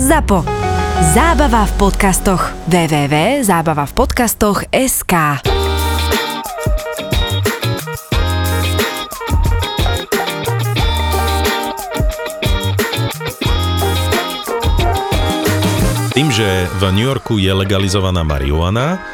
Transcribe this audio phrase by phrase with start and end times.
[0.00, 0.48] ZAPO.
[1.12, 2.56] Zábava v podcastoch.
[2.72, 5.14] www.zábavavpodcastoch.sk
[16.16, 16.48] Tým, že
[16.80, 19.04] v New Yorku je legalizovaná marihuana,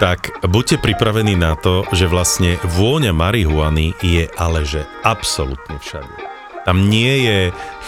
[0.00, 6.39] tak buďte pripravení na to, že vlastne vôňa marihuany je ale že absolútne všade.
[6.68, 7.40] Tam nie je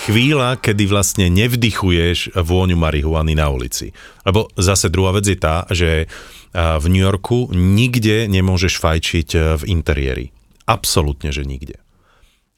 [0.08, 3.92] chvíľa, kedy vlastne nevdychuješ vôňu marihuany na ulici.
[4.24, 6.08] Lebo zase druhá vec je tá, že
[6.52, 9.28] v New Yorku nikde nemôžeš fajčiť
[9.60, 10.32] v interiéri.
[10.68, 11.80] Absolútne, že nikde.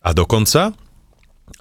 [0.02, 0.74] A dokonca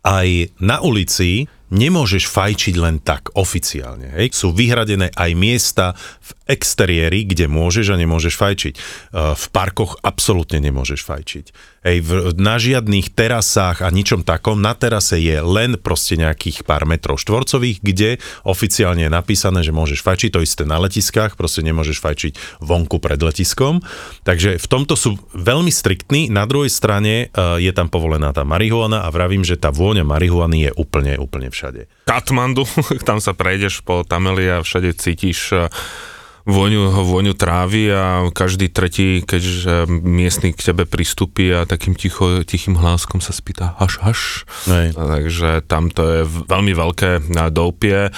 [0.04, 4.14] aj na ulici nemôžeš fajčiť len tak oficiálne.
[4.14, 4.38] Hej?
[4.38, 8.74] Sú vyhradené aj miesta v exteriéri, kde môžeš a nemôžeš fajčiť.
[9.14, 11.46] V parkoch absolútne nemôžeš fajčiť.
[11.84, 14.64] Hej, v, na žiadnych terasách a ničom takom.
[14.64, 20.00] Na terase je len proste nejakých pár metrov štvorcových, kde oficiálne je napísané, že môžeš
[20.00, 20.32] fajčiť.
[20.32, 23.84] To isté na letiskách, proste nemôžeš fajčiť vonku pred letiskom.
[24.24, 26.32] Takže v tomto sú veľmi striktní.
[26.32, 30.72] Na druhej strane je tam povolená tá marihuana a vravím, že tá vôňa marihuany je
[30.80, 31.92] úplne, úplne všade.
[32.08, 32.64] Katmandu,
[33.08, 35.52] tam sa prejdeš po Tameli a všade cítiš
[36.44, 39.44] vôňu, vôňu trávy a každý tretí, keď
[39.90, 44.22] miestny k tebe pristúpi a takým ticho, tichým hláskom sa spýta haš, haš.
[44.96, 48.12] Takže tam to je veľmi veľké doupie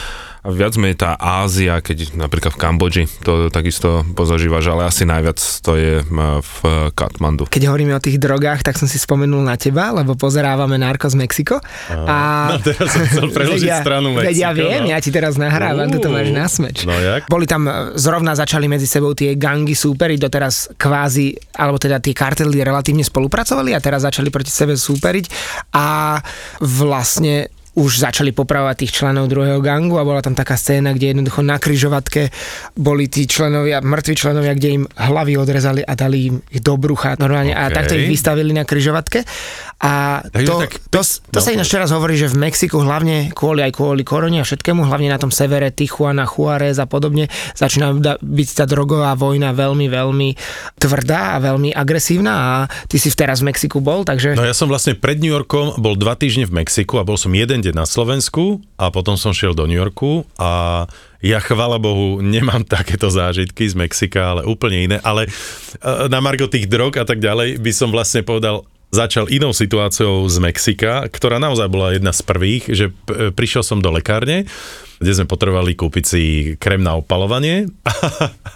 [0.46, 5.42] a viac menej tá Ázia, keď napríklad v Kambodži to takisto pozažívaš, ale asi najviac
[5.42, 6.58] to je v
[6.94, 7.50] Katmandu.
[7.50, 11.58] Keď hovoríme o tých drogách, tak som si spomenul na teba, lebo pozerávame Narcos Mexiko.
[11.90, 12.18] A...
[12.46, 14.30] No teraz som chcel preložiť vedia, stranu Mexiko.
[14.30, 14.92] Vedia, viem, no.
[14.94, 16.86] ja ti teraz nahrávam, uh, to máš na smeč.
[16.86, 17.26] No jak?
[17.26, 22.14] Boli tam, e, zrovna začali medzi sebou tie gangy súperiť, doteraz kvázi, alebo teda tie
[22.14, 25.26] kartely relatívne spolupracovali a teraz začali proti sebe súperiť
[25.74, 26.22] a
[26.62, 31.44] vlastne už začali popravovať tých členov druhého gangu a bola tam taká scéna, kde jednoducho
[31.44, 32.32] na kryžovatke
[32.80, 37.20] boli tí členovia, mŕtvi členovia, kde im hlavy odrezali a dali im ich do brucha
[37.20, 37.68] normálne okay.
[37.68, 39.28] a takto ich vystavili na kryžovatke.
[39.84, 43.36] A Takže to, tak, to, to, to sa ináč teraz hovorí, že v Mexiku hlavne
[43.36, 47.28] kvôli aj kvôli korone a všetkému, hlavne na tom severe Tijuana, Juárez a podobne,
[47.60, 47.92] začína
[48.24, 50.30] byť tá drogová vojna veľmi, veľmi
[50.80, 52.52] tvrdá a veľmi agresívna a
[52.88, 54.40] ty si teraz v Mexiku bol, takže...
[54.40, 57.36] No ja som vlastne pred New Yorkom bol dva týždne v Mexiku a bol som
[57.36, 60.86] jeden deň na Slovensku a potom som šiel do New Yorku a
[61.26, 64.98] ja chvala Bohu nemám takéto zážitky z Mexika, ale úplne iné.
[65.02, 65.30] Ale e,
[66.06, 70.38] na margo tých drog a tak ďalej by som vlastne povedal, začal inou situáciou z
[70.40, 74.46] Mexika, ktorá naozaj bola jedna z prvých, že p- prišiel som do lekárne,
[75.02, 76.24] kde sme potrebovali kúpiť si
[76.62, 77.92] krém na opalovanie a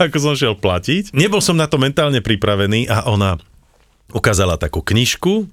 [0.07, 1.11] ako som šiel platiť.
[1.17, 3.41] Nebol som na to mentálne pripravený a ona
[4.09, 5.45] ukázala takú knižku,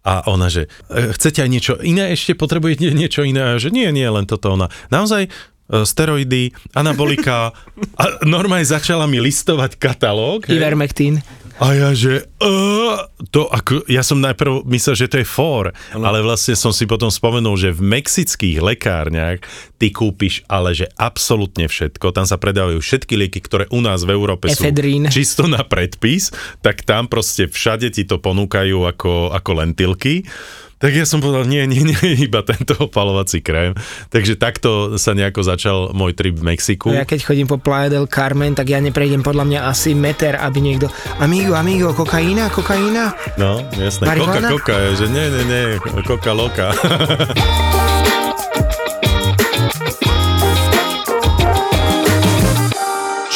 [0.00, 3.56] a ona, že e, chcete aj niečo iné ešte, potrebujete niečo iné?
[3.56, 4.56] A že nie, nie, len toto.
[4.56, 5.30] Ona, naozaj e,
[5.84, 7.52] steroidy, anabolika
[8.00, 10.48] a normálne začala mi listovať katalóg.
[10.48, 11.20] Ivermectin.
[11.60, 16.04] A ja, že uh, to ako, ja som najprv myslel, že to je for, ano.
[16.08, 19.44] ale vlastne som si potom spomenul, že v mexických lekárniach
[19.76, 24.16] ty kúpiš ale že absolútne všetko, tam sa predávajú všetky lieky, ktoré u nás v
[24.16, 25.12] Európe Efedrín.
[25.12, 26.32] sú čisto na predpis,
[26.64, 30.24] tak tam proste všade ti to ponúkajú ako, ako lentilky.
[30.80, 31.92] Tak ja som povedal, nie, nie, nie,
[32.26, 33.76] iba tento opalovací krém.
[34.08, 36.88] Takže takto sa nejako začal môj trip v Mexiku.
[36.88, 40.64] Ja keď chodím po Playa del Carmen, tak ja neprejdem podľa mňa asi meter, aby
[40.64, 40.88] niekto,
[41.20, 43.12] amigo, amigo, kokaína, kokaína?
[43.36, 44.48] No, jasné, Marihuana?
[44.56, 45.64] koka, koka, že nie, nie, nie,
[46.00, 46.72] koka loka.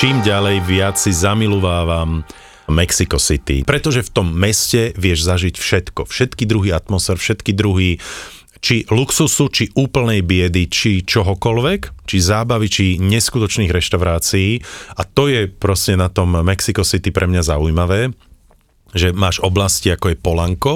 [0.01, 2.25] Čím ďalej viac si zamilovávam
[2.69, 3.63] Mexico City.
[3.67, 6.09] Pretože v tom meste vieš zažiť všetko.
[6.09, 8.01] Všetky druhy atmosfér, všetky druhy
[8.65, 14.65] či luxusu, či úplnej biedy, či čohokoľvek, či zábavy, či neskutočných reštaurácií.
[14.97, 18.17] A to je proste na tom Mexico City pre mňa zaujímavé,
[18.95, 20.75] že máš oblasti ako je Polanko,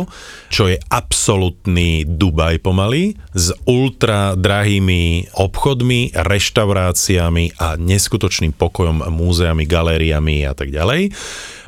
[0.51, 10.44] čo je absolútny Dubaj pomaly, s ultra drahými obchodmi, reštauráciami a neskutočným pokojom, múzeami, galériami
[10.44, 11.15] a tak ďalej.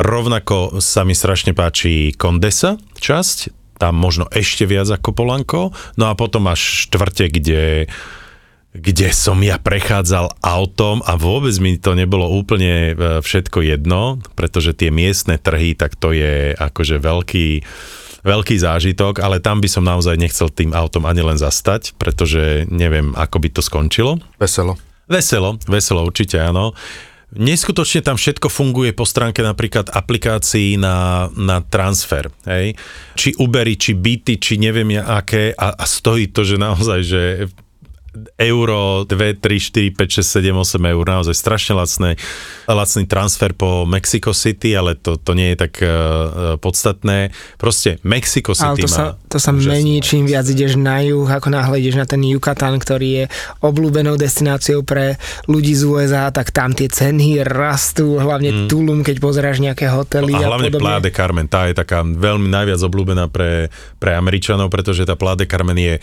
[0.02, 6.19] Rovnako sa mi strašne páči Condesa časť, tam možno ešte viac ako Polanko, no a
[6.19, 7.88] potom máš štvrte, kde
[8.70, 14.78] kde som ja prechádzal autom a vôbec mi to nebolo úplne e, všetko jedno, pretože
[14.78, 17.49] tie miestne trhy, tak to je akože veľký,
[18.22, 23.11] veľký zážitok, ale tam by som naozaj nechcel tým autom ani len zastať, pretože neviem,
[23.19, 24.22] ako by to skončilo.
[24.38, 24.78] Veselo.
[25.11, 26.70] Veselo, veselo určite áno.
[27.31, 32.26] Neskutočne tam všetko funguje po stránke napríklad aplikácií na, na transfer.
[32.46, 32.75] Hej?
[33.14, 37.23] Či Ubery, či Byty, či neviem ja aké a, a stojí to, že naozaj, že
[38.39, 42.17] euro, 2, 3, 4, 5, 6, 7, 8 eur, naozaj strašne lacné,
[42.65, 47.31] lacný transfer po Mexico City, ale to, to nie je tak uh, podstatné.
[47.61, 49.29] Proste Mexico Ale City to sa, má...
[49.29, 53.09] to sa mení, čím viac ideš na juh, ako náhle ideš na ten Yucatan, ktorý
[53.12, 53.25] je
[53.61, 59.59] obľúbenou destináciou pre ľudí z USA, tak tam tie ceny rastú, hlavne Tulum, keď pozeráš
[59.61, 60.37] nejaké hotely Mm.
[60.37, 61.03] A a, hlavne podobne.
[61.03, 65.47] De Carmen, tá je taká veľmi najviac obľúbená pre, pre Američanov, pretože tá Playa de
[65.49, 65.95] Carmen je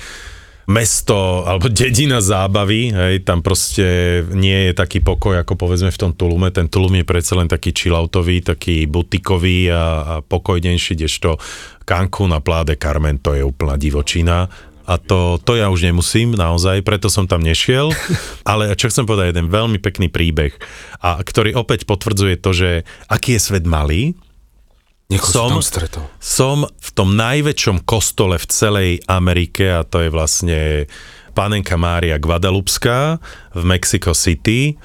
[0.67, 6.11] mesto alebo dedina zábavy, hej, tam proste nie je taký pokoj ako povedzme v tom
[6.11, 11.39] Tulume, ten Tulum je predsa len taký chilloutový, taký butikový a, a pokojnejší, kdežto
[11.87, 14.51] Cancún a Playa de Carmen to je úplná divočina.
[14.87, 17.91] A to, to ja už nemusím naozaj, preto som tam nešiel,
[18.47, 20.51] ale čo chcem povedať, jeden veľmi pekný príbeh,
[21.03, 22.69] a ktorý opäť potvrdzuje to, že
[23.11, 24.15] aký je svet malý,
[25.07, 26.04] Niekoho Som- tam stretol.
[26.19, 30.59] som v tom najväčšom kostole v celej Amerike a to je vlastne
[31.31, 33.21] panenka Mária Guadalupská
[33.56, 34.75] v Mexico City.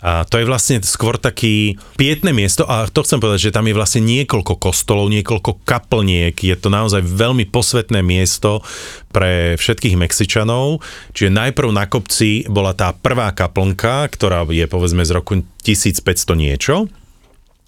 [0.00, 3.74] A to je vlastne skôr taký pietné miesto a to chcem povedať, že tam je
[3.74, 8.62] vlastne niekoľko kostolov, niekoľko kaplniek, je to naozaj veľmi posvetné miesto
[9.10, 10.84] pre všetkých Mexičanov.
[11.10, 16.86] Čiže najprv na kopci bola tá prvá kaplnka, ktorá je povedzme z roku 1500 niečo.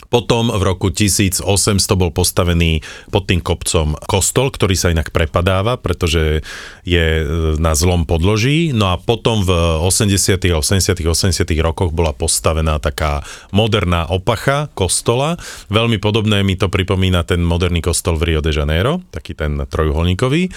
[0.08, 1.44] Potom v roku 1800
[1.92, 2.80] bol postavený
[3.12, 6.40] pod tým kopcom kostol, ktorý sa inak prepadáva, pretože
[6.88, 7.24] je e,
[7.60, 8.72] na zlom podloží.
[8.72, 9.52] No a potom v
[9.84, 10.40] 80.
[10.48, 11.04] a 80.
[11.04, 11.44] 80.
[11.60, 13.20] rokoch bola postavená taká
[13.52, 15.36] moderná opacha kostola.
[15.68, 20.48] Veľmi podobné mi to pripomína ten moderný kostol v Rio de Janeiro, taký ten trojuholníkový.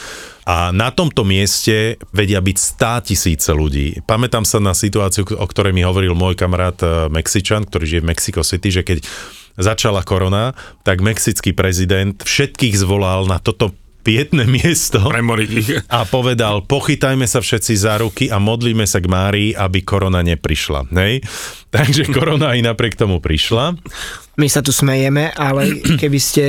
[0.47, 3.99] A na tomto mieste vedia byť 100 tisíce ľudí.
[4.07, 8.09] Pamätám sa na situáciu, o ktorej mi hovoril môj kamarát e, Mexičan, ktorý žije v
[8.09, 9.03] Mexico City, že keď
[9.59, 10.53] začala korona,
[10.83, 14.97] tak mexický prezident všetkých zvolal na toto pietné miesto
[15.97, 20.89] a povedal, pochytajme sa všetci za ruky a modlíme sa k Márii, aby korona neprišla.
[20.91, 21.21] Hej?
[21.75, 23.77] Takže korona aj napriek tomu prišla.
[24.41, 26.43] My sa tu smejeme, ale keby ste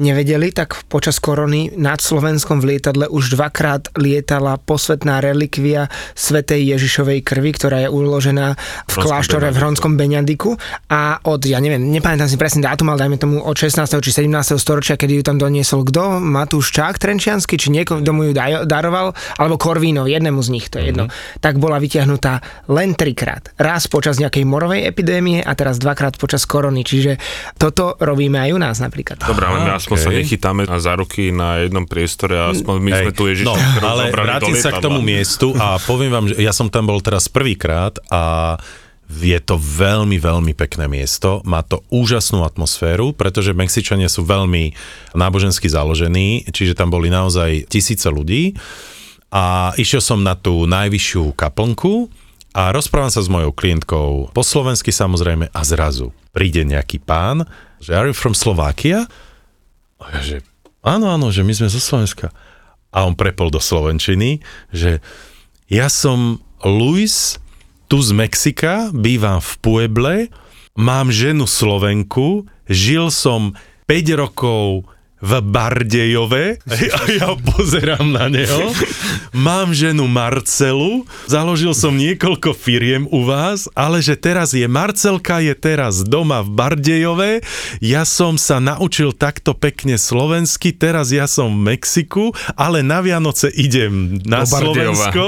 [0.00, 7.20] nevedeli, tak počas korony nad Slovenskom v lietadle už dvakrát lietala posvetná relikvia svetej Ježišovej
[7.20, 8.58] krvi, ktorá je uložená v
[8.88, 9.56] Hronskom kláštore v.
[9.60, 10.56] Hronskom Beňadiku
[10.88, 13.84] a od, ja neviem, nepamätám si presne dátum, ale dajme tomu od 16.
[14.00, 14.56] či 17.
[14.56, 16.16] storočia, kedy ju tam doniesol kto?
[16.16, 18.32] Matúš Čák Trenčiansky, či niekto, kto mu ju
[18.64, 21.12] daroval, alebo Korvínov, jednému z nich, to je jedno.
[21.44, 23.52] Tak bola vyťahnutá len trikrát.
[23.60, 26.80] Raz počas nejakej morovej epidémie a teraz dvakrát počas korony.
[26.88, 27.20] Čiže
[27.60, 29.20] toto robíme aj u nás napríklad.
[29.20, 30.06] Dobre, ale my aspoň okej.
[30.06, 33.58] sa nechytáme na za ruky na jednom priestore a aspoň my sme tu Ježiš no,
[33.82, 37.26] ale vrátim sa k tomu miestu a poviem vám, že ja som tam bol teraz
[37.26, 38.54] prvýkrát a
[39.10, 44.70] je to veľmi, veľmi pekné miesto, má to úžasnú atmosféru, pretože Mexičania sú veľmi
[45.18, 48.54] nábožensky založení, čiže tam boli naozaj tisíce ľudí
[49.34, 52.06] a išiel som na tú najvyššiu kaplnku
[52.54, 57.42] a rozprávam sa s mojou klientkou po slovensky samozrejme a zrazu príde nejaký pán,
[57.82, 59.10] že are you from Slovakia?
[60.00, 60.36] A ja, že
[60.80, 62.32] áno, áno, že my sme zo Slovenska.
[62.90, 64.42] A on prepol do Slovenčiny,
[64.74, 64.98] že
[65.70, 67.38] ja som Luis,
[67.86, 70.16] tu z Mexika, bývam v Pueble,
[70.74, 73.54] mám ženu Slovenku, žil som
[73.86, 74.90] 5 rokov
[75.20, 76.56] v Bardejove
[76.96, 78.72] a ja pozerám na neho.
[79.36, 85.52] Mám ženu Marcelu, založil som niekoľko firiem u vás, ale že teraz je Marcelka, je
[85.52, 87.30] teraz doma v Bardejove,
[87.84, 93.52] ja som sa naučil takto pekne slovensky, teraz ja som v Mexiku, ale na Vianoce
[93.52, 95.12] idem na Do Bardejova.
[95.12, 95.24] Slovensko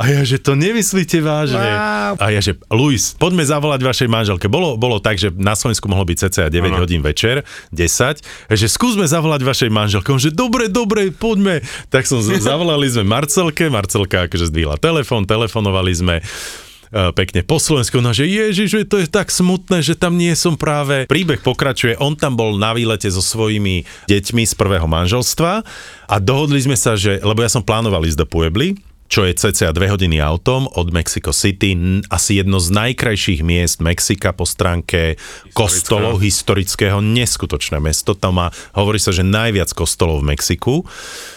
[0.00, 1.60] a ja, že to nemyslíte vážne.
[1.60, 2.12] Wow.
[2.18, 4.48] A ja, že Luis, poďme zavolať vašej manželke.
[4.48, 6.80] Bolo, bolo tak, že na Slovensku mohlo byť cca 9 Áno.
[6.82, 10.14] hodín večer, 10, že skúsme zavolať vašej manželke.
[10.14, 11.64] On, že dobre, dobre, poďme.
[11.90, 16.22] Tak som zavolali sme Marcelke, Marcelka akože zdvihla telefón, telefonovali sme e,
[17.10, 20.54] pekne po Slovensku, no že ježiš, že to je tak smutné, že tam nie som
[20.54, 21.10] práve.
[21.10, 25.66] Príbeh pokračuje, on tam bol na výlete so svojimi deťmi z prvého manželstva
[26.06, 29.70] a dohodli sme sa, že, lebo ja som plánoval ísť do Puebly, čo je cca
[29.70, 31.74] 2 hodiny autom od Mexico City,
[32.10, 35.18] asi jedno z najkrajších miest Mexika po stránke
[35.54, 40.82] kostolov historického, neskutočné mesto, tam má, hovorí sa, že najviac kostolov v Mexiku.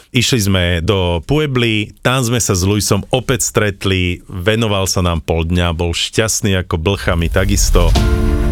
[0.09, 5.45] Išli sme do Puebly, tam sme sa s Luisom opäť stretli, venoval sa nám pol
[5.45, 7.93] dňa, bol šťastný ako blchami takisto.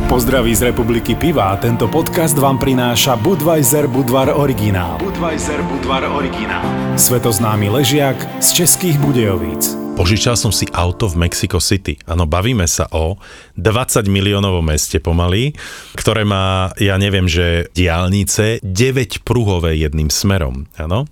[0.08, 1.52] Pozdraví z republiky Piva.
[1.60, 4.96] Tento podcast vám prináša Budweiser Budvar Originál.
[5.04, 6.64] Budweiser Budvar Originál.
[6.96, 9.76] Svetoznámy ležiak z českých Budejovíc.
[10.00, 12.00] Požičal som si auto v Mexico City.
[12.08, 13.20] Áno, bavíme sa o
[13.60, 15.52] 20 miliónovom meste pomaly,
[16.00, 20.72] ktoré má, ja neviem, že diálnice 9 pruhové jedným smerom.
[20.80, 21.04] Áno.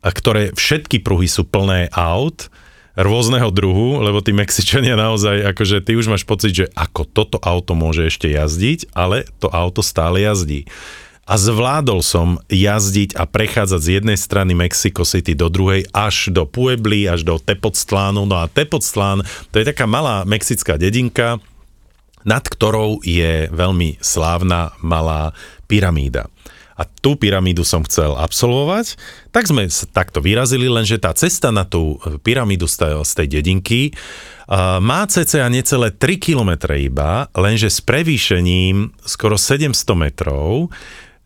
[0.00, 2.48] A ktoré všetky pruhy sú plné aut,
[2.96, 7.72] rôzneho druhu, lebo tí Mexičania naozaj, akože ty už máš pocit, že ako toto auto
[7.72, 10.68] môže ešte jazdiť, ale to auto stále jazdí.
[11.22, 16.44] A zvládol som jazdiť a prechádzať z jednej strany Mexico City do druhej až do
[16.44, 18.26] Puebly, až do Tepoztlánu.
[18.26, 19.22] No a Tepoztlán,
[19.54, 21.38] to je taká malá mexická dedinka,
[22.26, 25.30] nad ktorou je veľmi slávna malá
[25.70, 26.26] pyramída
[26.76, 28.96] a tú pyramídu som chcel absolvovať,
[29.30, 35.04] tak sme takto vyrazili, lenže tá cesta na tú pyramídu z tej dedinky uh, má
[35.04, 40.72] cca necelé 3 km iba, lenže s prevýšením skoro 700 metrov,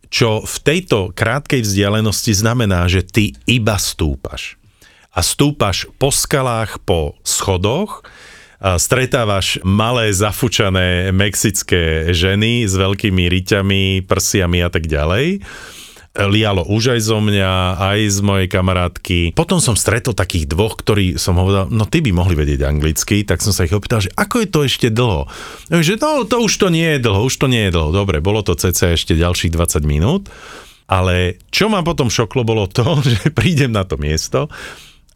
[0.07, 4.55] čo v tejto krátkej vzdialenosti znamená, že ty iba stúpaš.
[5.11, 8.05] A stúpaš po skalách, po schodoch,
[8.61, 15.45] stretávaš malé zafučané mexické ženy s veľkými riťami, prsiami a tak ďalej
[16.25, 19.37] lialo už aj zo mňa, aj z mojej kamarátky.
[19.37, 23.45] Potom som stretol takých dvoch, ktorí som hovoril, no ty by mohli vedieť anglicky, tak
[23.45, 25.29] som sa ich opýtal, že ako je to ešte dlho?
[25.69, 27.93] Že no, to už to nie je dlho, už to nie je dlho.
[27.93, 30.33] Dobre, bolo to cca ešte ďalších 20 minút.
[30.87, 32.81] Ale čo ma potom šoklo, bolo to,
[33.13, 34.49] že prídem na to miesto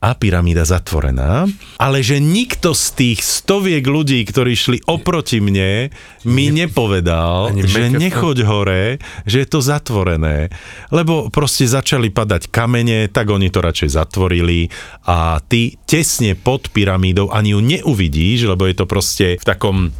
[0.02, 1.46] a pyramída zatvorená,
[1.78, 5.94] ale že nikto z tých stoviek ľudí, ktorí šli oproti mne,
[6.26, 8.98] mi ne, nepovedal, že nechoď hore,
[9.30, 10.50] že je to zatvorené.
[10.90, 14.74] Lebo proste začali padať kamene, tak oni to radšej zatvorili.
[15.06, 19.94] A ty tesne pod pyramídou ani ju neuvidíš, lebo je to proste v takom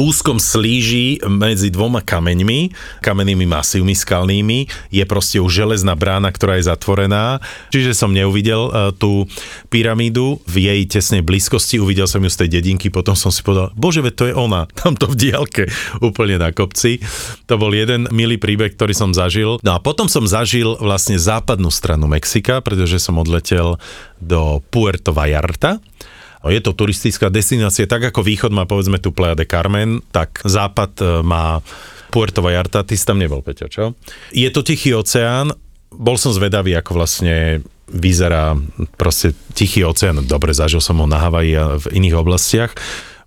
[0.00, 2.72] úzkom slíži medzi dvoma kameňmi,
[3.04, 8.72] kamennými masívmi skalnými, je proste už železná brána, ktorá je zatvorená, čiže som neuvidel uh,
[8.96, 9.28] tú
[9.68, 13.70] pyramídu v jej tesnej blízkosti, uvidel som ju z tej dedinky, potom som si povedal,
[13.76, 15.68] bože, veď to je ona, tamto v diálke,
[16.00, 17.02] úplne na kopci.
[17.46, 19.60] To bol jeden milý príbeh, ktorý som zažil.
[19.60, 23.76] No a potom som zažil vlastne západnú stranu Mexika, pretože som odletel
[24.20, 25.82] do Puerto Vallarta,
[26.48, 30.92] je to turistická destinácia, tak ako východ má povedzme tu Playa de Carmen, tak západ
[30.96, 31.60] e, má
[32.08, 33.92] Puerto Vallarta, ty si tam nebol, Peťo, čo?
[34.32, 35.52] Je to Tichý oceán,
[35.92, 38.54] bol som zvedavý, ako vlastne vyzerá
[38.94, 40.22] proste Tichý oceán.
[40.24, 42.72] Dobre, zažil som ho na Havaji a v iných oblastiach.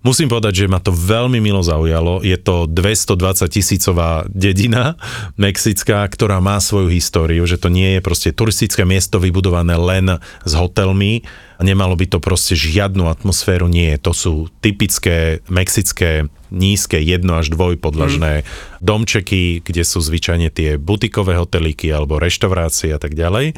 [0.04, 2.20] Musím povedať, že ma to veľmi milo zaujalo.
[2.20, 5.00] Je to 220 tisícová dedina
[5.40, 10.52] mexická, ktorá má svoju históriu, že to nie je proste turistické miesto vybudované len s
[10.52, 11.24] hotelmi
[11.62, 13.70] nemalo by to proste žiadnu atmosféru.
[13.70, 18.46] Nie, to sú typické mexické nízke jedno až dvojpodlažné mm.
[18.82, 23.54] domčeky, kde sú zvyčajne tie butikové hotelíky alebo reštaurácie a tak ďalej.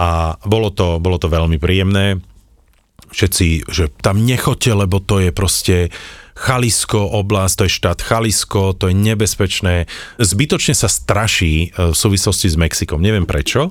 [0.00, 2.24] A bolo to, bolo to veľmi príjemné
[3.10, 5.76] všetci, že tam nechoďte, lebo to je proste
[6.40, 9.84] Chalisko oblasť, to je štát Chalisko, to je nebezpečné.
[10.16, 13.68] Zbytočne sa straší e, v súvislosti s Mexikom, neviem prečo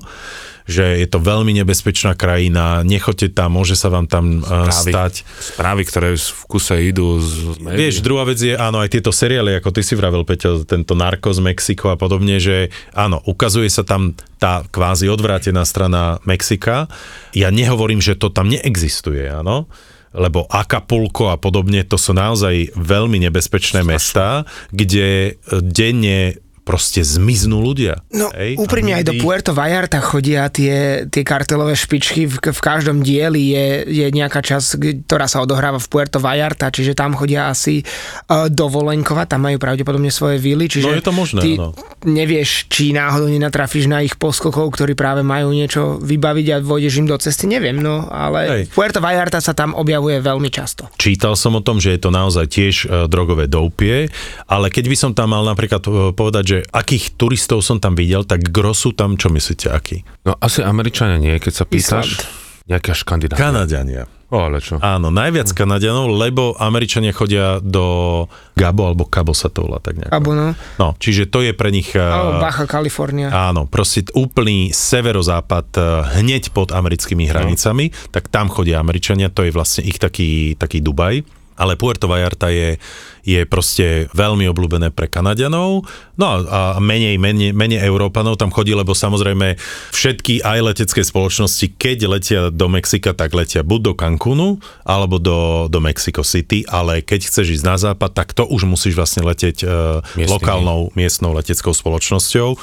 [0.70, 5.14] že je to veľmi nebezpečná krajina, nechoďte tam, môže sa vám tam e, správy, stať.
[5.26, 7.90] Správy, ktoré v kuse idú z médií.
[7.90, 11.42] Vieš, druhá vec je, áno, aj tieto seriály, ako ty si vravel, Peťo, tento Narcos
[11.42, 16.86] Mexiko a podobne, že áno, ukazuje sa tam tá kvázi odvrátená strana Mexika.
[17.34, 19.66] Ja nehovorím, že to tam neexistuje, áno,
[20.10, 23.92] lebo Acapulco a podobne, to sú naozaj veľmi nebezpečné Strašne.
[23.94, 24.26] mesta,
[24.74, 26.38] kde denne
[26.70, 27.98] proste zmiznú ľudia.
[28.14, 28.54] No Hej?
[28.62, 33.66] úprimne aj do Puerto Vallarta chodia tie, tie kartelové špičky, v, v každom dieli je,
[33.90, 39.26] je nejaká časť, ktorá sa odohráva v Puerto Vallarta, čiže tam chodia asi uh, dovolenkovať,
[39.34, 41.74] tam majú pravdepodobne svoje vily, čiže no je to možné, ty no.
[42.06, 47.10] nevieš, či náhodou nenatrafíš na ich poskokov, ktorí práve majú niečo vybaviť a vojdeš im
[47.10, 48.62] do cesty, neviem, no, ale Hej.
[48.70, 50.86] Puerto Vallarta sa tam objavuje veľmi často.
[50.94, 54.06] Čítal som o tom, že je to naozaj tiež uh, drogové doupie,
[54.46, 58.24] ale keď by som tam mal napríklad uh, povedať, že akých turistov som tam videl,
[58.28, 60.04] tak grosu tam, čo myslíte, aký?
[60.24, 62.24] No asi Američania nie, keď sa pýtaš.
[62.70, 63.40] Nejaká Škandinávi.
[63.40, 64.06] Kanadiania.
[64.30, 64.78] O, ale čo?
[64.78, 70.14] Áno, najviac Kanadianov, lebo Američania chodia do Gabo alebo Cabo sa to volá tak nejako.
[70.14, 70.54] Cabo, no.
[70.78, 71.90] No, čiže to je pre nich...
[71.98, 73.26] Alebo Baja Kalifornia.
[73.34, 75.84] Áno, proste úplný severozápad eh,
[76.22, 77.94] hneď pod americkými hranicami, no.
[78.14, 82.80] tak tam chodia Američania, to je vlastne ich taký, taký Dubaj ale Puerto Vallarta je,
[83.20, 85.84] je proste veľmi obľúbené pre Kanadianov,
[86.16, 89.60] no a menej, menej, menej Európanov tam chodí, lebo samozrejme
[89.92, 94.56] všetky aj letecké spoločnosti, keď letia do Mexika, tak letia buď do Cancúnu,
[94.88, 98.96] alebo do, do Mexico City, ale keď chceš ísť na západ, tak to už musíš
[98.96, 102.56] vlastne letieť uh, lokálnou miestnou leteckou spoločnosťou.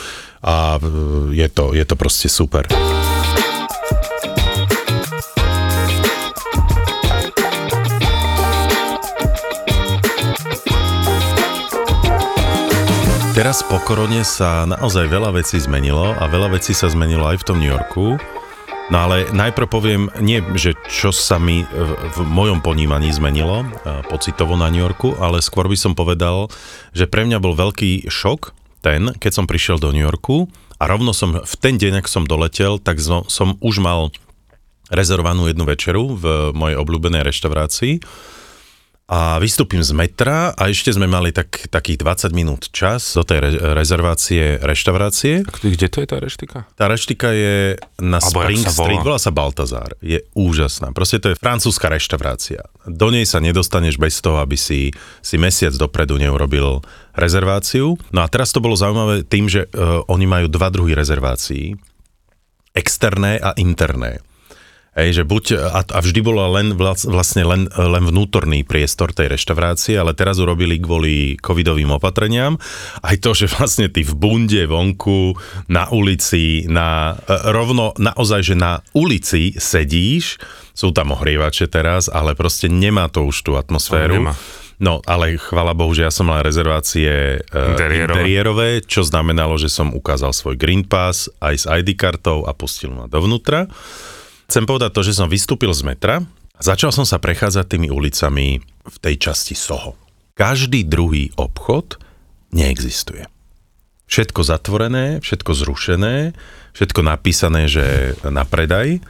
[0.48, 2.70] A e, je to, je to proste super.
[13.38, 17.46] Teraz po korone sa naozaj veľa vecí zmenilo a veľa vecí sa zmenilo aj v
[17.46, 18.17] tom New Yorku.
[18.89, 23.70] No ale najprv poviem, nie, že čo sa mi v, mojom ponímaní zmenilo
[24.10, 26.50] pocitovo na New Yorku, ale skôr by som povedal,
[26.98, 30.50] že pre mňa bol veľký šok ten, keď som prišiel do New Yorku
[30.82, 34.10] a rovno som v ten deň, ak som doletel, tak som už mal
[34.89, 38.01] rezervovanú jednu večeru v mojej obľúbenej reštaurácii
[39.07, 43.39] a vystúpim z metra a ešte sme mali tak, takých 20 minút čas do tej
[43.39, 45.47] re, rezervácie reštaurácie.
[45.47, 46.67] Kde to je tá reštika?
[46.75, 48.67] Tá reštika je na jak Spring?
[48.67, 49.95] Street, volá sa Baltazar.
[50.03, 50.91] Je úžasná.
[50.91, 52.67] Proste to je francúzska reštaurácia.
[52.83, 54.91] Do nej sa nedostaneš bez toho, aby si,
[55.23, 56.83] si mesiac dopredu neurobil
[57.15, 57.95] rezerváciu.
[58.11, 61.79] No a teraz to bolo zaujímavé tým, že uh, oni majú dva druhy rezervácií.
[62.75, 64.19] Externé a interné.
[64.98, 69.94] Hej, že buď, a, a vždy bolo len vlastne len, len vnútorný priestor tej reštaurácie,
[69.94, 72.58] ale teraz urobili kvôli covidovým opatreniam
[73.06, 75.38] aj to, že vlastne ty v bunde vonku,
[75.70, 80.42] na ulici, na, e, rovno naozaj, že na ulici sedíš,
[80.74, 84.18] sú tam ohrievače teraz, ale proste nemá to už tú atmosféru.
[84.18, 84.34] Nemá.
[84.77, 88.13] No, ale chvala Bohu, že ja som mal rezervácie e, Interiérové.
[88.13, 92.94] interiérové, čo znamenalo, že som ukázal svoj Green Pass aj s ID kartou a pustil
[92.94, 93.66] ma dovnútra.
[94.48, 96.24] Chcem povedať to, že som vystúpil z metra
[96.56, 100.00] a začal som sa prechádzať tými ulicami v tej časti Soho.
[100.39, 102.00] Každý druhý obchod
[102.56, 103.27] neexistuje.
[104.08, 106.32] Všetko zatvorené, všetko zrušené,
[106.72, 109.04] všetko napísané, že na predaj.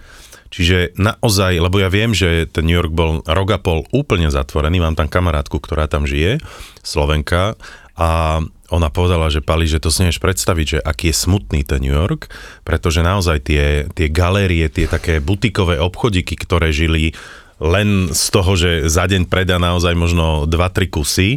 [0.50, 4.82] Čiže naozaj, lebo ja viem, že ten New York bol rok a pol úplne zatvorený,
[4.82, 6.41] mám tam kamarátku, ktorá tam žije,
[6.82, 7.60] Slovenka,
[7.98, 11.79] a ona povedala, že Pali, že to si nevieš predstaviť, že aký je smutný ten
[11.79, 12.27] New York,
[12.67, 17.15] pretože naozaj tie, tie galérie, tie také butikové obchodíky, ktoré žili
[17.57, 21.29] len z toho, že za deň predá naozaj možno 2-3 kusy,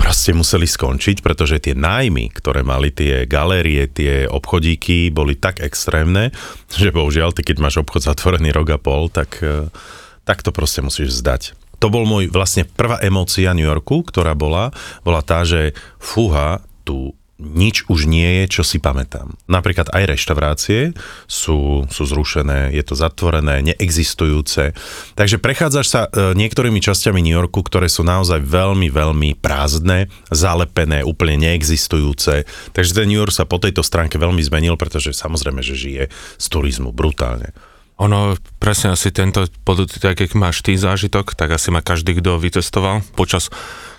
[0.00, 6.32] proste museli skončiť, pretože tie nájmy, ktoré mali tie galérie, tie obchodíky, boli tak extrémne,
[6.72, 9.68] že bohužiaľ, ty keď máš obchod zatvorený rok a pol, tak, eh,
[10.24, 11.59] tak to proste musíš vzdať.
[11.80, 14.70] To bol môj vlastne prvá emócia New Yorku, ktorá bola,
[15.00, 19.32] bola tá, že fúha, tu nič už nie je, čo si pamätám.
[19.48, 20.92] Napríklad aj reštaurácie
[21.24, 24.76] sú, sú zrušené, je to zatvorené, neexistujúce.
[25.16, 31.00] Takže prechádzaš sa e, niektorými časťami New Yorku, ktoré sú naozaj veľmi, veľmi prázdne, zalepené,
[31.00, 32.44] úplne neexistujúce.
[32.76, 36.04] Takže ten New York sa po tejto stránke veľmi zmenil, pretože samozrejme, že žije
[36.36, 37.56] z turizmu brutálne.
[38.00, 39.44] Ono, presne asi tento,
[40.00, 43.52] tak jak máš ty zážitok, tak asi má každý, kto vycestoval počas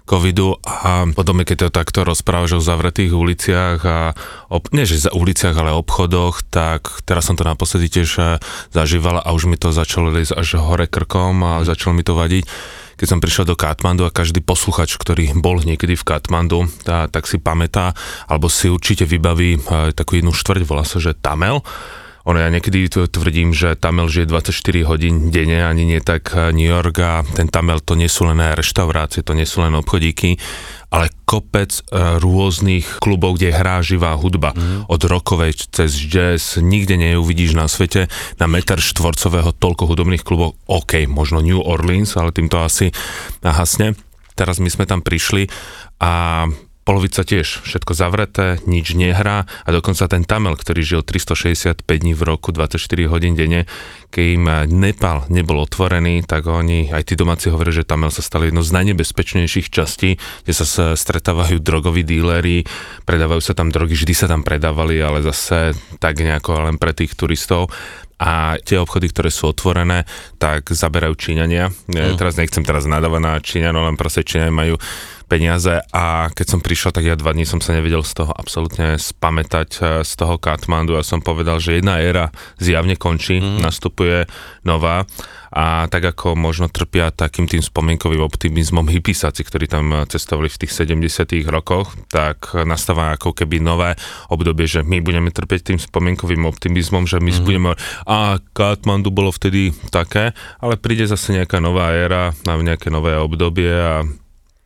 [0.09, 4.17] covidu a potom, keď to takto rozprávaš o zavretých uliciach a
[4.49, 8.41] ob, nie že za uliciach, ale obchodoch, tak teraz som to naposledy tiež eh,
[8.73, 12.45] zažíval a už mi to začalo ísť až hore krkom a začalo mi to vadiť
[13.01, 17.25] keď som prišiel do Katmandu a každý posluchač, ktorý bol niekedy v Katmandu, tá, tak
[17.25, 17.97] si pamätá,
[18.29, 21.65] alebo si určite vybaví e, takú jednu štvrť, volá sa, že Tamel.
[22.29, 26.67] Ono ja niekedy tvrdím, že Tamel žije 24 hodín denne, ani nie tak eh, New
[26.67, 30.37] York a ten Tamel to nie sú len reštaurácie, to nie sú len obchodíky,
[30.93, 34.53] ale kopec eh, rôznych klubov, kde hrá živá hudba.
[34.53, 34.91] Mm.
[34.91, 40.59] Od rockovej cez jazz, nikde neuvidíš na svete na meter štvorcového toľko hudobných klubov.
[40.69, 42.93] OK, možno New Orleans, ale týmto asi
[43.41, 43.97] hasne.
[44.35, 45.51] Teraz my sme tam prišli
[46.01, 46.45] a
[46.81, 52.21] polovica tiež, všetko zavreté, nič nehrá a dokonca ten Tamel, ktorý žil 365 dní v
[52.25, 53.69] roku, 24 hodín denne,
[54.09, 54.45] keď im
[54.81, 58.73] Nepal nebol otvorený, tak oni, aj tí domáci hovoria, že Tamel sa stal jednou z
[58.73, 60.65] najnebezpečnejších častí, kde sa
[60.97, 62.65] stretávajú drogoví díleri,
[63.05, 67.13] predávajú sa tam drogy, vždy sa tam predávali, ale zase tak nejako len pre tých
[67.13, 67.69] turistov
[68.21, 70.05] a tie obchody, ktoré sú otvorené,
[70.37, 71.73] tak zaberajú Číňania.
[71.89, 72.21] Mm.
[72.21, 74.77] Teraz nechcem teraz nadávať na Číňanov, len proste Číňania majú
[75.25, 78.99] peniaze a keď som prišiel, tak ja dva dní som sa nevedel z toho absolútne
[78.99, 82.29] spamätať eh, z toho Katmandu a som povedal, že jedna éra
[82.61, 83.63] zjavne končí, mm.
[83.63, 84.29] nastupuje
[84.67, 85.07] nová
[85.51, 90.71] a tak ako možno trpia takým tým spomienkovým optimizmom hypisáci, ktorí tam cestovali v tých
[90.71, 93.99] 70 rokoch, tak nastáva ako keby nové
[94.31, 97.43] obdobie, že my budeme trpieť tým spomienkovým optimizmom, že my mm.
[97.43, 97.71] budeme
[98.07, 100.31] a Katmandu bolo vtedy také,
[100.63, 104.07] ale príde zase nejaká nová éra na nejaké nové obdobie a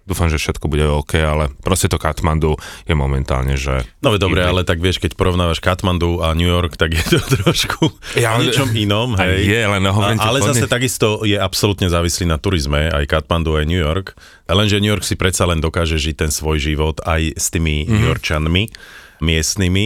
[0.05, 3.83] dúfam, že všetko bude OK, ale proste to Katmandu je momentálne, že...
[4.05, 7.19] No veď dobre, ale tak vieš, keď porovnávaš Katmandu a New York, tak je to
[7.41, 9.49] trošku Ja, o niečom inom, hej.
[9.49, 13.57] je, len hovorím ti a, ale zase takisto je absolútne závislý na turizme, aj Katmandu,
[13.57, 14.13] aj New York.
[14.45, 17.91] Lenže New York si predsa len dokáže žiť ten svoj život aj s tými mm-hmm.
[17.91, 18.63] New Yorkčanmi
[19.23, 19.85] miestnymi.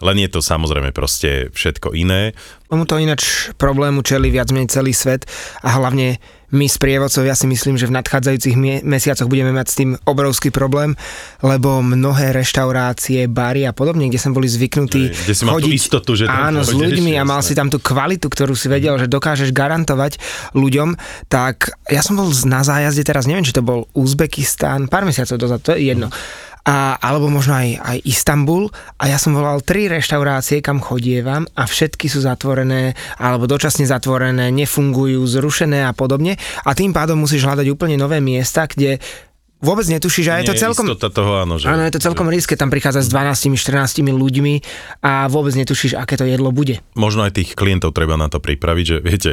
[0.00, 2.32] Len je to samozrejme proste všetko iné.
[2.70, 5.26] Tomuto ináč problému čeli viac menej celý svet
[5.60, 10.50] a hlavne my sprievodcovia si myslím, že v nadchádzajúcich mesiacoch budeme mať s tým obrovský
[10.50, 10.98] problém,
[11.46, 16.26] lebo mnohé reštaurácie, bary a podobne, kde sme boli zvyknutí Kde si chodiť istotu, že
[16.26, 20.18] áno, s ľuďmi a mal si tam tú kvalitu, ktorú si vedel, že dokážeš garantovať
[20.58, 20.98] ľuďom,
[21.30, 25.62] tak ja som bol na zájazde teraz, neviem, či to bol Uzbekistán, pár mesiacov dozadu,
[25.62, 26.10] to je jedno.
[26.66, 28.68] A, alebo možno aj, aj Istanbul.
[29.00, 34.52] A ja som volal tri reštaurácie, kam chodievam a všetky sú zatvorené alebo dočasne zatvorené,
[34.52, 36.36] nefungujú, zrušené a podobne.
[36.68, 39.00] A tým pádom musíš hľadať úplne nové miesta, kde
[39.60, 40.88] vôbec netušíš a je to celkom...
[40.96, 41.60] toho, áno.
[41.60, 44.54] Že, Áno, je to celkom ríske, tam prichádza s 12-14 ľuďmi
[45.04, 46.80] a vôbec netušíš, aké to jedlo bude.
[46.96, 49.30] možno aj tých klientov treba na to pripraviť, že viete,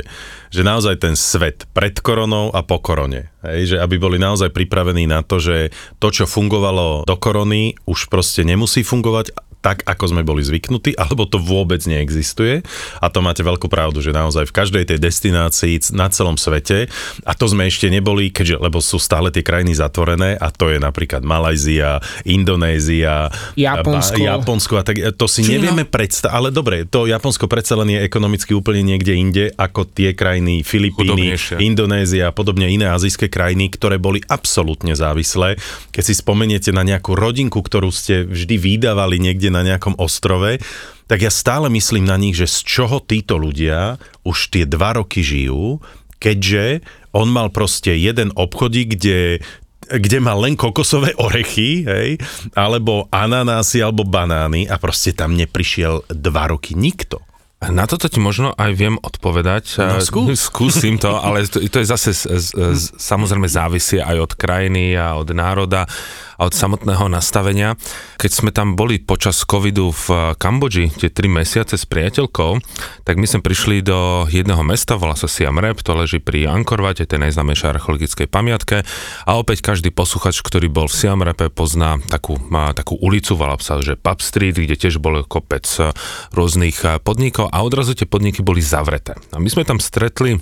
[0.52, 5.08] že naozaj ten svet pred koronou a po korone, hej, že aby boli naozaj pripravení
[5.08, 10.24] na to, že to, čo fungovalo do korony, už proste nemusí fungovať tak, ako sme
[10.24, 12.64] boli zvyknutí, alebo to vôbec neexistuje.
[13.04, 16.88] A to máte veľkú pravdu, že naozaj v každej tej destinácii na celom svete,
[17.28, 20.80] a to sme ešte neboli, keďže, lebo sú stále tie krajiny zatvorené, a to je
[20.80, 23.28] napríklad Malajzia, Indonézia,
[23.60, 24.24] Japonsko.
[24.24, 25.60] Ba- Japonsko a tak, to si Čína.
[25.60, 30.16] nevieme predstaviť, ale dobre, to Japonsko predsa len je ekonomicky úplne niekde inde, ako tie
[30.16, 31.36] krajiny Filipíny.
[31.60, 35.60] Indonézia a podobne iné azijské krajiny, ktoré boli absolútne závislé.
[35.92, 40.60] Keď si spomeniete na nejakú rodinku, ktorú ste vždy vydávali niekde na nejakom ostrove,
[41.08, 43.96] tak ja stále myslím na nich, že z čoho títo ľudia
[44.28, 45.80] už tie dva roky žijú,
[46.20, 46.84] keďže
[47.16, 49.42] on mal proste jeden obchodík, kde
[49.88, 52.20] kde mal len kokosové orechy, hej,
[52.60, 57.24] alebo ananásy, alebo banány a proste tam neprišiel dva roky nikto.
[57.58, 59.82] Na toto ti možno aj viem odpovedať.
[59.82, 60.38] No, skús.
[60.52, 64.94] Skúsim to, ale to, to je zase z, z, z, samozrejme závisie aj od krajiny
[64.94, 65.90] a od národa
[66.38, 67.76] a od samotného nastavenia.
[68.22, 72.62] Keď sme tam boli počas covidu v Kambodži, tie tri mesiace s priateľkou,
[73.04, 76.82] tak my sme prišli do jedného mesta, volá sa Siam Reap, to leží pri Angkor
[76.82, 78.86] Wate, tej najznámejšej archeologickej pamiatke
[79.26, 83.58] a opäť každý posluchač, ktorý bol v Siam Reape, pozná takú, má takú ulicu, volá
[83.58, 85.92] sa, že Pub Street, kde tiež bol kopec eh,
[86.32, 89.18] rôznych eh, podnikov a odrazu tie podniky boli zavreté.
[89.34, 90.38] A my sme tam stretli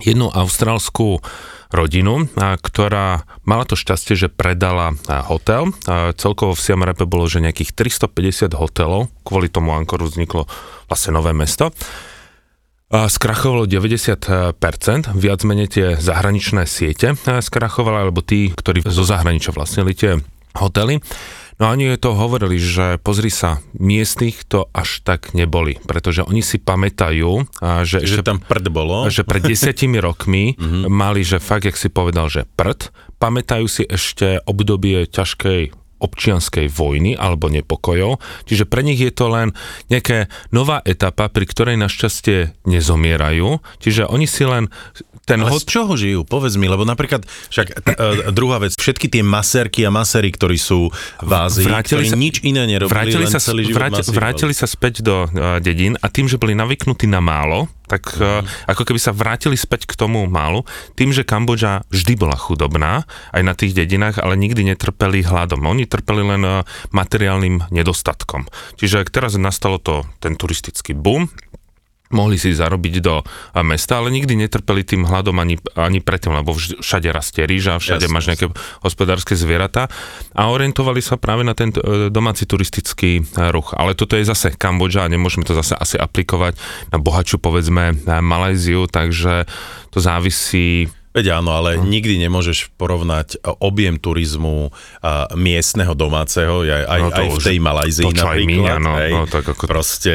[0.00, 1.20] jednu austrálskú
[1.72, 4.92] rodinu, ktorá mala to šťastie, že predala
[5.32, 5.72] hotel.
[6.20, 10.44] Celkovo v Siam Reape bolo, že nejakých 350 hotelov, kvôli tomu Ankoru vzniklo
[10.86, 11.72] vlastne nové mesto.
[12.92, 19.96] Skrachovalo 90%, viac menej tie zahraničné siete a, skrachovali, alebo tí, ktorí zo zahraničia vlastnili
[19.96, 20.20] tie
[20.56, 21.00] hotely.
[21.60, 26.42] No a oni to hovorili, že pozri sa, miestnych to až tak neboli, pretože oni
[26.42, 27.46] si pamätajú,
[27.86, 29.06] že, Že ešte tam prd bolo.
[29.06, 30.58] že pred desiatimi rokmi
[30.90, 32.90] mali, že fakt, jak si povedal, že prd,
[33.22, 38.18] pamätajú si ešte obdobie ťažkej občianskej vojny alebo nepokojov,
[38.50, 39.54] čiže pre nich je to len
[39.86, 44.66] nejaká nová etapa, pri ktorej našťastie nezomierajú, čiže oni si len
[45.22, 45.62] ten Ale hot...
[45.62, 46.20] z čoho žijú?
[46.26, 50.58] Povedz mi, lebo napríklad, však t- e, druhá vec, všetky tie maserky a masery, ktorí
[50.58, 50.90] sú
[51.22, 54.66] v Ázii, ktorí sa- nič iné nerobili, vrátili len sa, celý život vráti, vrátili sa
[54.66, 58.98] späť do uh, dedín a tým, že boli navyknutí na málo, tak uh, ako keby
[58.98, 60.66] sa vrátili späť k tomu málu,
[60.98, 65.62] tým, že Kambodža vždy bola chudobná, aj na tých dedinách, ale nikdy netrpeli hladom.
[65.70, 68.50] Oni trpeli len uh, materiálnym nedostatkom.
[68.80, 71.30] Čiže teraz nastalo to, ten turistický boom,
[72.12, 73.24] mohli si zarobiť do
[73.64, 78.14] mesta, ale nikdy netrpeli tým hladom ani, ani predtým, lebo všade rastie rýža, všade Jasne,
[78.14, 78.46] máš nejaké
[78.84, 79.88] hospodárske zvieratá
[80.36, 83.74] a orientovali sa práve na ten e, domáci turistický e, ruch.
[83.74, 86.56] Ale toto je zase Kambodža a nemôžeme to zase asi aplikovať
[86.92, 89.48] na bohaču, povedzme, na Malajziu, takže
[89.90, 94.72] to závisí Veď áno, ale nikdy nemôžeš porovnať e, objem turizmu
[95.04, 98.48] a, miestneho domáceho, aj, aj, No to aj v tej Malajzii to, napríklad.
[98.48, 99.12] míňa, no, hej.
[99.12, 100.14] no, tak ako- Proste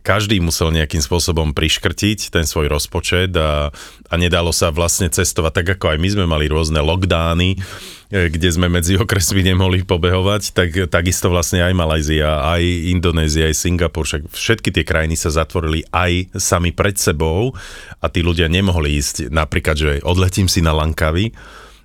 [0.00, 3.72] každý musel nejakým spôsobom priškrtiť ten svoj rozpočet a,
[4.08, 7.56] a nedalo sa vlastne cestovať, tak ako aj my sme mali rôzne lockdowny,
[8.12, 12.60] kde sme medzi okresmi nemohli pobehovať, tak takisto vlastne aj Malajzia, aj
[12.92, 17.56] Indonézia, aj Singapur, však všetky tie krajiny sa zatvorili aj sami pred sebou
[18.04, 21.32] a tí ľudia nemohli ísť napríklad, že odletím si na Lankavy,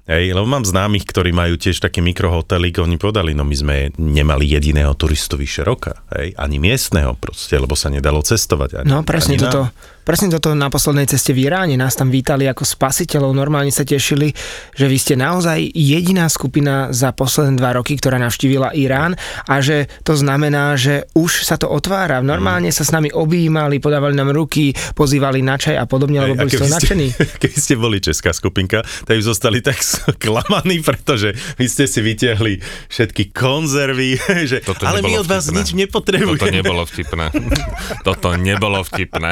[0.08, 4.48] Hej, lebo mám známych, ktorí majú tiež také mikrohotely, oni povedali, no my sme nemali
[4.48, 8.70] jediného turistu vyše roka, hej, ani miestneho proste, lebo sa nedalo cestovať.
[8.78, 9.76] Ani, No presne ani toto, nám.
[10.02, 14.32] presne toto na poslednej ceste v Iráne nás tam vítali ako spasiteľov, normálne sa tešili,
[14.72, 19.92] že vy ste naozaj jediná skupina za posledné dva roky, ktorá navštívila Irán a že
[20.02, 22.24] to znamená, že už sa to otvára.
[22.24, 26.40] Normálne sa s nami objímali, podávali nám ruky, pozývali na čaj a podobne, lebo Hej,
[26.40, 27.08] boli ste- nadšení.
[27.44, 29.84] Keby ste boli česká skupinka, tak zostali tak
[30.18, 34.18] sklamaní, pretože vy ste si vytiahli všetky konzervy,
[34.50, 35.58] že, Toto ale my od vás vtipné.
[35.58, 36.40] nič nepotrebujeme.
[36.40, 37.26] Toto nebolo vtipné.
[38.08, 39.32] Toto nebolo vtipné.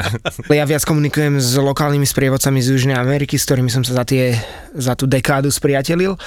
[0.50, 4.36] Ja viac komunikujem s lokálnymi sprievodcami z Južnej Ameriky, s ktorými som sa za, tie,
[4.74, 6.18] za tú dekádu spriatelil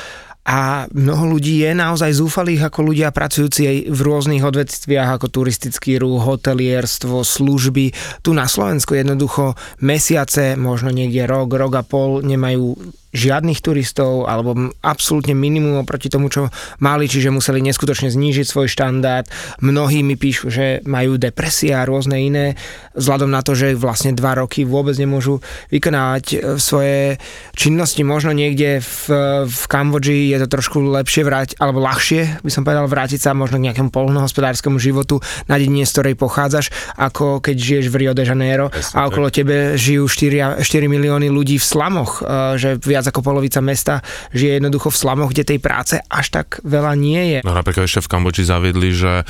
[0.50, 6.02] a mnoho ľudí je naozaj zúfalých ako ľudia pracujúci aj v rôznych odvetviach ako turistický
[6.02, 7.94] ruch, hotelierstvo, služby.
[8.26, 12.74] Tu na Slovensku jednoducho mesiace, možno niekde rok, rok a pol nemajú
[13.14, 19.26] žiadnych turistov alebo absolútne minimum oproti tomu, čo mali, čiže museli neskutočne znížiť svoj štandard.
[19.62, 22.60] Mnohí mi píšu, že majú depresie a rôzne iné,
[22.94, 25.40] vzhľadom na to, že vlastne dva roky vôbec nemôžu
[25.74, 27.22] vykonávať e, svoje
[27.56, 28.02] činnosti.
[28.04, 29.04] Možno niekde v,
[29.48, 33.58] v Kambodži je to trošku lepšie vráť, alebo ľahšie, by som povedal, vrátiť sa možno
[33.58, 36.70] k nejakému polnohospodárskému životu na dedine, z ktorej pochádzaš,
[37.00, 41.58] ako keď žiješ v Rio de Janeiro a okolo tebe žijú 4, 4 milióny ľudí
[41.58, 44.04] v slamoch, e, že viac ako polovica mesta
[44.36, 47.40] žije jednoducho v slamoch, kde tej práce až tak veľa nie je.
[47.48, 49.24] No napríklad ešte v Kambodži zaviedli, že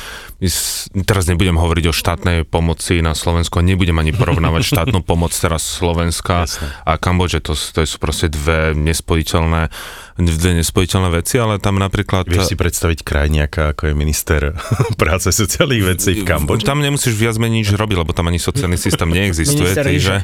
[1.04, 5.68] teraz nebudem hovoriť o štátnej pomoci na Slovensku, a nebudem ani porovnávať štátnu pomoc teraz
[5.68, 6.48] Slovenska
[6.88, 9.68] a Kambodže, to, to sú proste dve nespojiteľné,
[10.16, 12.24] dve nespojiteľné veci, ale tam napríklad...
[12.32, 14.42] Vieš si predstaviť krajniaka, ako je minister
[15.02, 16.64] práce sociálnych vecí v Kambodži?
[16.64, 20.24] Tam nemusíš viac menej nič robiť, lebo tam ani sociálny systém neexistuje, takže,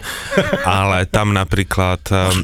[0.64, 2.32] ale tam napríklad tam.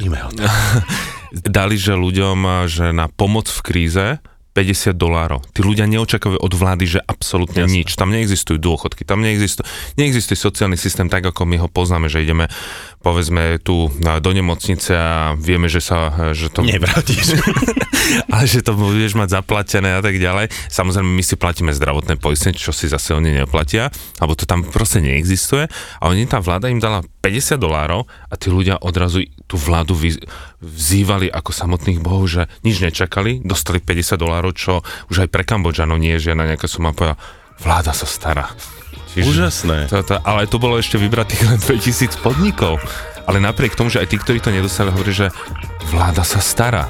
[1.31, 4.05] dali, že ľuďom, že na pomoc v kríze
[4.51, 5.39] 50 dolárov.
[5.55, 7.75] Tí ľudia neočakávajú od vlády, že absolútne Jasné.
[7.81, 7.89] nič.
[7.95, 9.63] Tam neexistujú dôchodky, tam neexistuje,
[9.95, 12.51] neexistuje sociálny systém tak, ako my ho poznáme, že ideme
[13.01, 16.61] povedzme tu do nemocnice a vieme, že sa, že to...
[16.61, 17.35] Nevrátiš.
[18.33, 20.49] ale že to budeš mať zaplatené a tak ďalej.
[20.69, 23.89] Samozrejme, my si platíme zdravotné poistenie, čo si zase oni neplatia,
[24.21, 25.67] alebo to tam proste neexistuje.
[26.01, 30.17] A oni, tá vláda im dala 50 dolárov a tí ľudia odrazu tú vládu vy,
[30.61, 36.01] vzývali ako samotných bohov, že nič nečakali, dostali 50 dolárov, čo už aj pre Kambodžanov
[36.01, 37.19] nie je žiadna nejaká suma, povedal,
[37.61, 38.49] vláda sa stará.
[39.19, 39.91] Úžasné.
[39.91, 42.79] To, to, ale to bolo ešte vybratých len 2000 podnikov.
[43.27, 45.27] Ale napriek tomu, že aj tí, ktorí to nedostali, hovorí, že
[45.91, 46.87] vláda sa stará.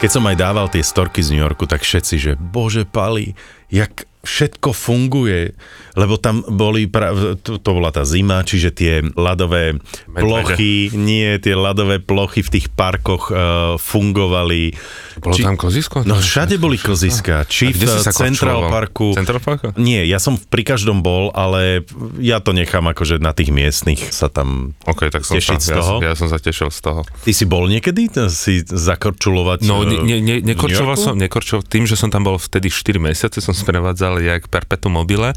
[0.00, 3.36] Keď som aj dával tie storky z New Yorku, tak všetci, že bože pali,
[3.68, 5.52] jak všetko funguje,
[6.00, 9.76] lebo tam boli, pra, to, to bola tá zima, čiže tie ľadové
[10.08, 10.22] Medvede.
[10.24, 13.36] plochy, nie, tie ľadové plochy v tých parkoch uh,
[13.76, 14.72] fungovali.
[15.20, 16.08] Bolo tam kozisko?
[16.08, 18.72] No všade boli koziska, či v Central?
[18.72, 19.12] Parku.
[19.12, 19.76] Central Parku?
[19.76, 21.84] Nie, ja som pri každom bol, ale
[22.16, 25.68] ja to nechám akože na tých miestnych sa tam OK, tak som tešiť sa, z
[25.68, 25.94] ja, toho.
[25.98, 27.00] som- ja som sa tešil z toho.
[27.04, 29.68] Ty si bol niekedy si zakorčulovať?
[29.68, 33.44] No, e, ne, ne, nekorčoval som, nekorčoval, tým, že som tam bol vtedy 4 mesiace,
[33.44, 35.34] som sprevádzal jak perpetuum mobile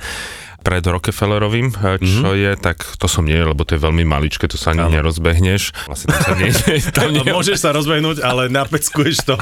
[0.63, 2.39] pred Rockefellerovým, eh, čo mm-hmm.
[2.39, 4.95] je, tak to som nie, lebo to je veľmi maličké, to sa ani Áno.
[4.95, 5.75] nerozbehneš.
[5.85, 6.49] Vlastne tam sa nie,
[6.97, 9.35] tam nie, môžeš sa rozbehnúť, ale napeckuješ to,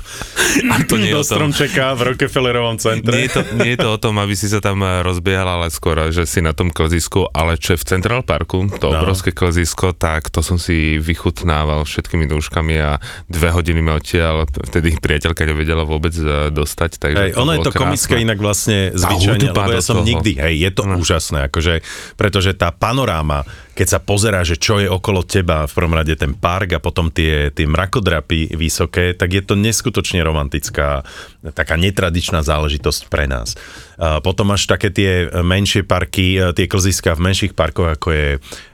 [0.67, 3.13] A to nie do stromčeka v Rockefellerovom centre.
[3.13, 5.69] Nie je, to, nie je to o tom, aby si sa tam eh, rozbiehal, ale
[5.69, 8.99] skôr, že si na tom klzisku, ale čo je v Central Parku, to No.
[8.99, 14.97] obrovské klzisko, tak to som si vychutnával všetkými dúškami a dve hodiny ma odtiaľ, vtedy
[14.97, 18.25] priateľka nevedela vôbec eh, dostať, takže Hej, ono je to komické krásne.
[18.25, 20.07] inak vlastne zvyčajne, lebo ja som toho.
[20.07, 20.97] nikdy, hej, je to No.
[21.11, 21.83] Úžasné, akože,
[22.15, 23.43] pretože tá panoráma,
[23.75, 27.11] keď sa pozerá, že čo je okolo teba, v prvom rade ten park a potom
[27.11, 31.03] tie, tie mrakodrapy vysoké, tak je to neskutočne romantická,
[31.51, 33.59] taká netradičná záležitosť pre nás.
[33.99, 38.29] A potom máš také tie menšie parky, e, tie klziska v menších parkoch, ako je,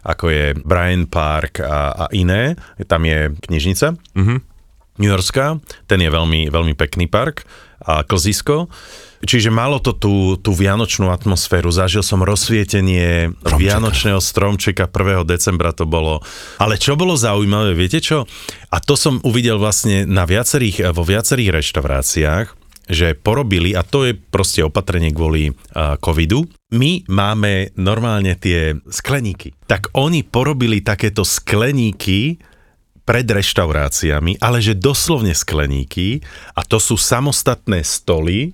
[0.05, 2.53] ako je Bryant Park a, a iné,
[2.85, 3.97] tam je knižnica.
[4.97, 5.57] New Yorkská,
[5.89, 7.45] ten je veľmi, veľmi pekný park
[7.81, 8.69] a klzisko.
[9.25, 11.73] Čiže malo to tú, tú vianočnú atmosféru.
[11.73, 13.57] Zažil som rozsvietenie Stromčeka.
[13.57, 15.25] vianočného stromčeka 1.
[15.25, 16.21] decembra to bolo.
[16.61, 18.29] Ale čo bolo zaujímavé, viete čo?
[18.69, 22.47] A to som uvidel vlastne na viacerých, vo viacerých reštauráciách,
[22.87, 29.55] že porobili, a to je proste opatrenie kvôli uh, covidu, my máme normálne tie skleníky.
[29.67, 32.39] Tak oni porobili takéto skleníky
[33.07, 36.19] pred reštauráciami, ale že doslovne skleníky
[36.55, 38.51] a to sú samostatné stoly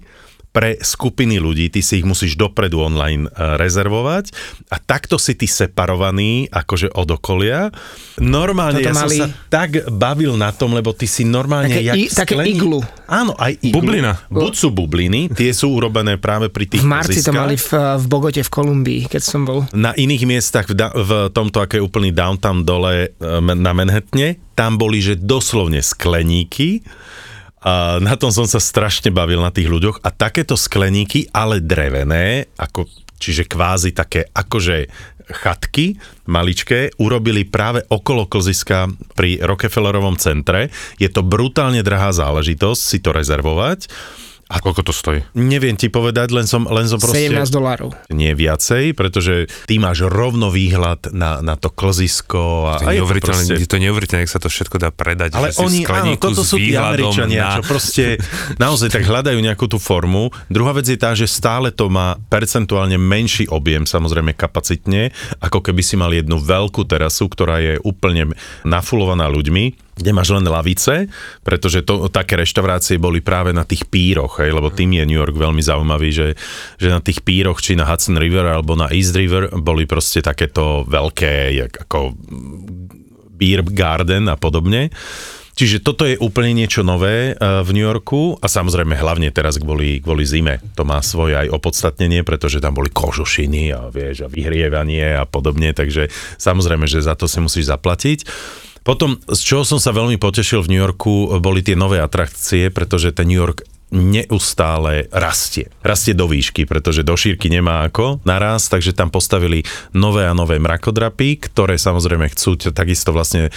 [0.54, 4.30] pre skupiny ľudí, ty si ich musíš dopredu online e, rezervovať
[4.68, 7.74] a takto si ty separovaný akože od okolia.
[8.16, 11.82] Normálne Toto ja mali- som sa tak bavil na tom, lebo ty si normálne Také
[11.84, 12.56] jak i- také skleník.
[12.56, 12.80] iglu.
[13.04, 13.82] Áno, aj iglu.
[13.82, 14.22] Bublina.
[14.28, 17.34] Buď sú bubliny, tie sú urobené práve pri tých V marci to klziskách.
[17.36, 19.66] mali v, v Bogote v Kolumbii, keď som bol.
[19.74, 24.38] Na iných miestach v, da- v tomto, aké je úplný downtown dole e, na Manhattane,
[24.54, 26.86] tam boli, že doslovne skleníky.
[27.63, 30.04] A na tom som sa strašne bavil na tých ľuďoch.
[30.04, 32.88] A takéto skleníky, ale drevené, ako
[33.19, 34.91] čiže kvázi také akože
[35.23, 35.95] chatky
[36.28, 40.67] maličké urobili práve okolo klziska pri Rockefellerovom centre.
[40.99, 43.88] Je to brutálne drahá záležitosť si to rezervovať
[44.54, 45.26] A koľko to stojí?
[45.34, 47.26] Neviem ti povedať, len som, len som proste...
[47.26, 47.89] 17 dolárov.
[48.13, 52.70] Nie viacej, pretože ty máš rovno výhľad na, na to klzisko.
[52.70, 55.34] A, To je je neuveriteľné, proste- je to neuveriteľné, jak sa to všetko dá predať.
[55.34, 57.54] ale oni, áno, toto sú tí Američania, na...
[57.58, 58.22] čo proste
[58.62, 60.30] naozaj tak hľadajú nejakú tú formu.
[60.54, 65.10] Druhá vec je tá, že stále to má percentuálne menší objem, samozrejme kapacitne,
[65.42, 70.46] ako keby si mal jednu veľkú terasu, ktorá je úplne nafulovaná ľuďmi kde máš len
[70.46, 71.08] lavice,
[71.46, 75.38] pretože to, také reštaurácie boli práve na tých píroch, hej, lebo tým je New York
[75.38, 76.28] veľmi zaujímavý, že,
[76.82, 80.86] že na tých píroch, či na Hudson River alebo na East River, boli proste takéto
[80.90, 81.54] veľké,
[81.86, 82.18] ako
[83.34, 84.90] beer garden a podobne.
[85.54, 90.02] Čiže toto je úplne niečo nové eh, v New Yorku a samozrejme hlavne teraz kvôli,
[90.02, 90.58] kvôli zime.
[90.74, 95.78] To má svoje aj opodstatnenie, pretože tam boli kožušiny a vieš, a vyhrievanie a podobne,
[95.78, 96.10] takže
[96.42, 98.26] samozrejme, že za to si musíš zaplatiť.
[98.84, 103.15] Potom, z čoho som sa veľmi potešil v New Yorku, boli tie nové atrakcie, pretože
[103.15, 105.69] ten New York neustále rastie.
[105.80, 110.58] Rastie do výšky, pretože do šírky nemá ako naraz, takže tam postavili nové a nové
[110.58, 113.54] mrakodrapy, ktoré samozrejme chcú takisto vlastne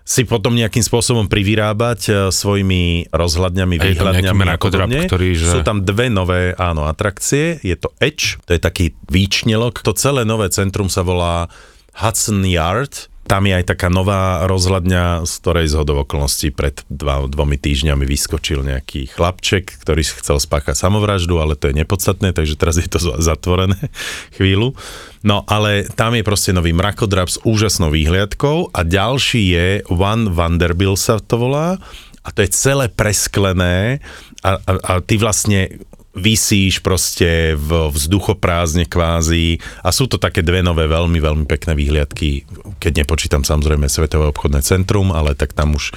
[0.00, 5.06] si potom nejakým spôsobom privyrábať e, svojimi rozhľadňami, výhľadňami a podobne.
[5.06, 7.62] ktorý, že- Sú tam dve nové, áno, atrakcie.
[7.62, 9.82] Je to Edge, to je taký výčnelok.
[9.86, 11.46] To celé nové centrum sa volá
[11.94, 13.09] Hudson Yard.
[13.28, 18.66] Tam je aj taká nová rozhľadňa, z ktorej z okolností pred dva, dvomi týždňami vyskočil
[18.66, 23.22] nejaký chlapček, ktorý chcel spáchať samovraždu, ale to je nepodstatné, takže teraz je to za-
[23.22, 23.78] zatvorené
[24.36, 24.74] chvíľu.
[25.22, 30.98] No ale tam je proste nový mrakodrap s úžasnou výhliadkou a ďalší je One Vanderbilt
[30.98, 31.76] sa to volá
[32.20, 34.00] a to je celé presklené
[34.44, 39.62] a, a, a ty vlastne vysíš proste v vzduchoprázdne kvázi.
[39.86, 42.46] A sú to také dve nové veľmi, veľmi pekné výhliadky,
[42.82, 45.94] keď nepočítam samozrejme Svetové obchodné centrum, ale tak tam už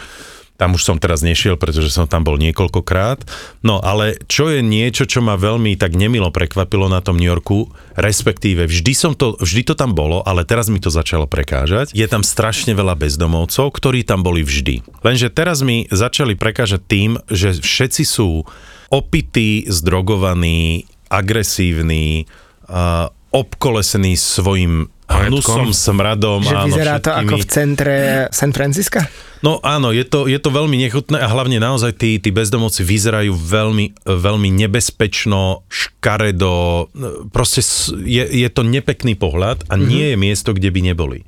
[0.63, 3.27] tam už som teraz nešiel, pretože som tam bol niekoľkokrát.
[3.67, 7.67] No ale čo je niečo, čo ma veľmi tak nemilo prekvapilo na tom New Yorku,
[7.99, 11.91] respektíve vždy, som to, vždy to tam bolo, ale teraz mi to začalo prekážať.
[11.91, 15.03] Je tam strašne veľa bezdomovcov, ktorí tam boli vždy.
[15.03, 18.47] Lenže teraz mi začali prekážať tým, že všetci sú
[18.87, 22.23] opití, zdrogovaní, agresívni,
[22.71, 26.41] uh, obkolesení svojim hnusom, smradom.
[26.41, 27.95] Že áno, vyzerá to ako v všetkými- centre
[28.29, 29.05] San Francisca?
[29.39, 33.33] No áno, je to, je to veľmi nechutné a hlavne naozaj tí, tí bezdomovci vyzerajú
[33.33, 36.87] veľmi, veľmi nebezpečno, škaredo,
[37.29, 41.19] proste s- je, je to nepekný pohľad a nie je miesto, kde by neboli.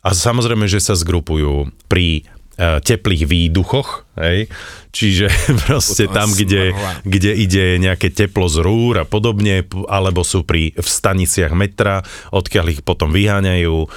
[0.00, 2.24] A samozrejme, že sa zgrupujú pri
[2.60, 4.52] teplých výduchoch, hej?
[4.92, 5.32] čiže
[5.64, 10.88] proste tam, kde, kde ide nejaké teplo z rúr a podobne, alebo sú pri, v
[10.88, 13.88] staniciach metra, odkiaľ ich potom vyháňajú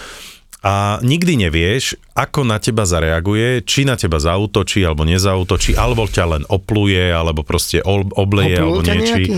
[0.64, 6.26] a nikdy nevieš, ako na teba zareaguje, či na teba zautočí alebo nezautočí, alebo ťa
[6.40, 9.12] len opluje, alebo proste obleje, Oplul alebo ťa niečí.
[9.12, 9.32] nejaký?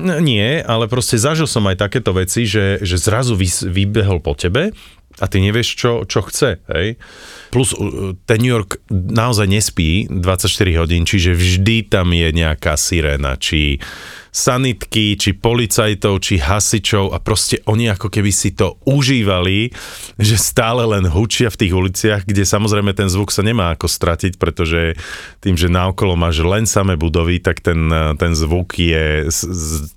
[0.00, 3.36] No, nie, ale proste zažil som aj takéto veci, že, že zrazu
[3.68, 4.72] vybehol po tebe
[5.20, 6.64] a ty nevieš, čo, čo chce.
[6.72, 6.96] Hej?
[7.52, 7.76] Plus
[8.24, 13.76] ten New York naozaj nespí 24 hodín, čiže vždy tam je nejaká sirena, či
[14.30, 19.74] sanitky, či policajtov, či hasičov a proste oni ako keby si to užívali,
[20.16, 24.38] že stále len hučia v tých uliciach, kde samozrejme ten zvuk sa nemá ako stratiť,
[24.38, 24.94] pretože
[25.42, 29.26] tým, že naokolo máš len samé budovy, tak ten, ten zvuk je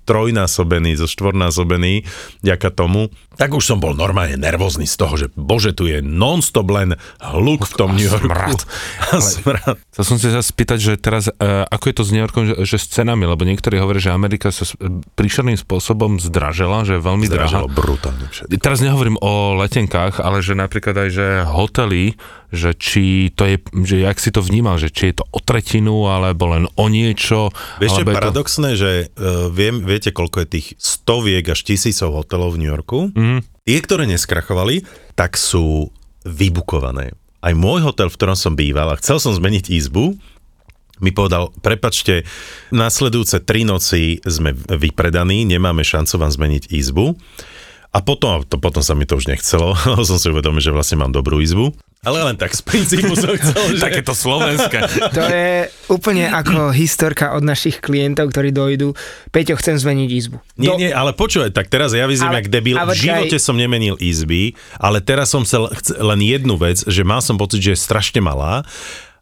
[0.04, 2.04] trojnásobený, zo štvornásobený
[2.42, 3.10] ďaka tomu.
[3.34, 7.66] Tak už som bol normálne nervózny z toho, že bože, tu je non-stop len hluk
[7.66, 8.30] v tom New Yorku.
[8.30, 8.62] smrad.
[9.10, 9.76] A smrad.
[9.90, 12.76] Chcel som sa spýtať, že teraz, uh, ako je to s New Yorkom, že, že
[12.78, 14.64] s cenami, lebo niektorí hovoria, že Amerika sa
[15.14, 17.76] príšerným spôsobom zdražela, že je veľmi Zdražilo drahá.
[17.76, 18.56] brutálne všetko.
[18.56, 22.16] Teraz nehovorím o letenkách, ale že napríklad aj, že hotely,
[22.48, 26.08] že či to je, že jak si to vnímal, že či je to o tretinu,
[26.08, 27.52] alebo len o niečo.
[27.78, 31.60] Vieš, čo je je to- paradoxné, že uh, viem, viete, koľko je tých stoviek až
[31.60, 33.12] tisícov hotelov v New Yorku?
[33.12, 33.44] Mm.
[33.64, 35.92] Tie, ktoré neskrachovali, tak sú
[36.24, 37.12] vybukované.
[37.44, 40.16] Aj môj hotel, v ktorom som býval a chcel som zmeniť izbu,
[41.04, 42.24] mi povedal, prepačte,
[42.70, 47.12] nasledujúce tri noci sme vypredaní, nemáme šancu vám zmeniť izbu.
[47.94, 50.98] A potom, to, potom sa mi to už nechcelo, lebo som si uvedomil, že vlastne
[50.98, 51.70] mám dobrú izbu.
[52.02, 53.80] Ale len tak z princípu som chcel, že...
[53.80, 54.82] Takéto slovenské.
[55.14, 55.54] To je
[55.88, 58.92] úplne ako historka od našich klientov, ktorí dojdú.
[59.30, 60.36] Peťo, chcem zmeniť izbu.
[60.58, 62.76] Nie, Do- nie, ale počúvaj, tak teraz ja vyzerám Ale- jak debil.
[62.76, 67.22] V živote som nemenil izby, ale teraz som chcel chc- len jednu vec, že mal
[67.22, 68.66] som pocit, že je strašne malá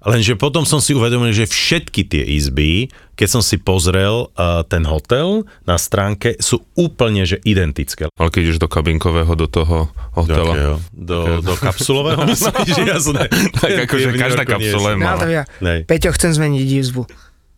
[0.03, 4.83] Lenže potom som si uvedomil, že všetky tie izby, keď som si pozrel uh, ten
[4.83, 8.11] hotel na stránke, sú úplne že identické.
[8.19, 10.55] Ale keď ideš do kabinkového, do toho hotela.
[10.55, 13.31] Takého, do, do kapsulového myslíš, jasné.
[13.55, 15.23] Tak akože každá kapsula má.
[15.23, 15.43] to ja.
[15.87, 17.07] Peťo, chcem zmeniť izbu.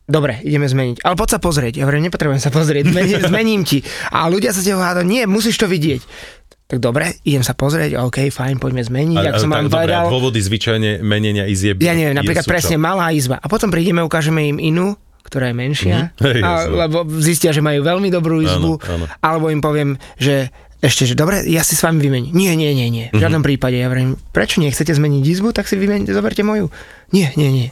[0.04, 1.00] Dobre, ideme zmeniť.
[1.00, 1.80] Ale poď sa pozrieť.
[1.80, 3.80] Ja hovorím, nepotrebujem sa pozrieť, zmením, zmením ti.
[4.12, 6.04] A ľudia sa ťa hádajú, nie, musíš to vidieť.
[6.66, 10.04] Tak dobre, idem sa pozrieť, OK, fajn, poďme zmeniť, ak som vám a povedal.
[10.08, 11.76] dôvody zvyčajne menenia izieb.
[11.78, 13.36] Ja neviem, napríklad presne malá izba.
[13.36, 16.24] A potom prídeme, ukážeme im inú, ktorá je menšia, Mhm.
[16.24, 19.04] Hej, a, lebo zistia, že majú veľmi dobrú izbu, áno.
[19.18, 20.48] alebo im poviem, že
[20.80, 22.32] ešte, že dobre, ja si s vami vymením.
[22.32, 23.06] Nie, nie, nie, nie.
[23.06, 23.22] V Mhm.
[23.22, 23.72] žiadnom prípade.
[23.74, 26.68] Ja hovorím, prečo nie chcete zmeniť izbu, tak si vymeňte, zoberte moju.
[27.08, 27.68] Nie, nie, nie.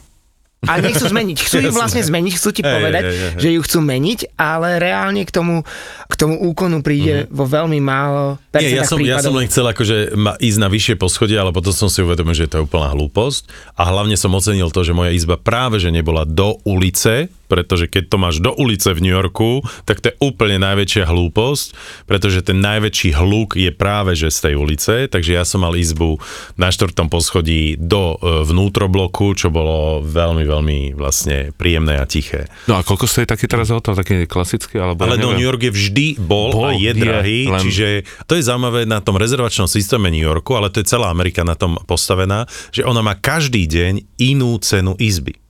[0.67, 1.37] A nechcú zmeniť.
[1.43, 3.41] Chcú ju vlastne zmeniť, chcú ti povedať, hej, hej, hej.
[3.41, 5.67] že ju chcú meniť, ale reálne k tomu,
[6.07, 8.39] k tomu úkonu príde vo veľmi málo.
[8.55, 11.75] Nie, ja som, ja som len chcel akože ma, ísť na vyššie poschodie, ale potom
[11.75, 15.11] som si uvedomil, že to je úplná hlúposť a hlavne som ocenil to, že moja
[15.11, 19.61] izba práve že nebola do ulice, pretože keď to máš do ulice v New Yorku,
[19.85, 21.77] tak to je úplne najväčšia hlúposť,
[22.09, 26.17] pretože ten najväčší hluk je práve že z tej ulice, takže ja som mal izbu
[26.57, 32.49] na štvrtom poschodí do e, vnútrobloku, čo bolo veľmi, veľmi vlastne príjemné a tiché.
[32.65, 33.93] No a koľko stojí taký teraz hotel?
[33.93, 34.81] Taký klasický?
[34.81, 35.37] Alebo Ale ja no.
[35.37, 37.87] New York je vždy bol, Bol, a je je, drahý, len- čiže
[38.25, 41.53] to je zaujímavé na tom rezervačnom systéme New Yorku, ale to je celá Amerika na
[41.53, 45.42] tom postavená, že ona má každý deň inú cenu izby.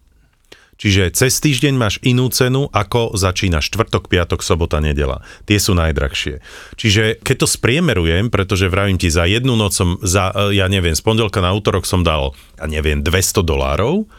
[0.83, 5.23] Čiže cez týždeň máš inú cenu, ako začína štvrtok, piatok, sobota, nedela.
[5.47, 6.43] Tie sú najdrahšie.
[6.75, 10.99] Čiže keď to spriemerujem, pretože vravím ti, za jednu noc som, za, ja neviem, z
[10.99, 14.11] pondelka na útorok som dal, ja neviem, 200 dolárov,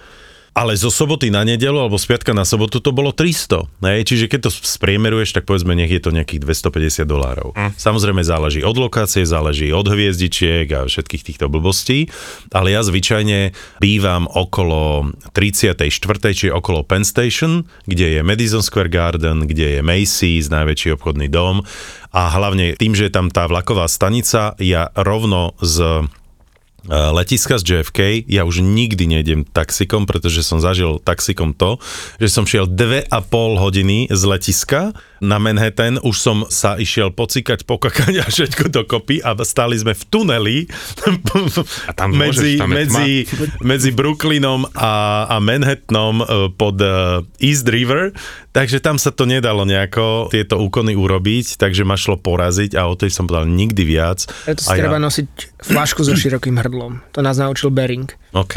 [0.55, 3.67] ale zo soboty na nedelu alebo z piatka na sobotu to bolo 300.
[3.83, 4.01] Hej?
[4.07, 7.51] Čiže keď to spriemeruješ, tak povedzme, nech je to nejakých 250 dolárov.
[7.59, 7.75] Mm.
[7.75, 12.07] Samozrejme záleží od lokácie, záleží od hviezdičiek a všetkých týchto blbostí,
[12.55, 13.51] ale ja zvyčajne
[13.83, 15.91] bývam okolo 34.
[16.31, 21.67] čiže okolo Penn Station, kde je Madison Square Garden, kde je Macy's, najväčší obchodný dom
[22.15, 26.07] a hlavne tým, že je tam tá vlaková stanica, ja rovno z
[26.89, 31.81] letiska z JFK, ja už nikdy nejdem taxikom, pretože som zažil taxikom to,
[32.21, 34.93] že som šiel dve a pol hodiny z letiska
[35.25, 40.05] na Manhattan, už som sa išiel pocikať, pokakať a všetko dokopy a stáli sme v
[40.13, 40.57] tuneli
[41.89, 43.11] A tam medzi, môžeš, tam medzi,
[43.65, 48.13] medzi Brooklynom a, a Manhattanom e, pod e, East River,
[48.53, 52.95] takže tam sa to nedalo nejako tieto úkony urobiť, takže ma šlo poraziť a o
[52.95, 54.29] tej som povedal nikdy viac.
[54.45, 55.29] Preto si A treba nosiť
[55.65, 56.74] flašku so širokým hrdlom.
[57.15, 58.11] To nás naučil Bering.
[58.35, 58.57] OK,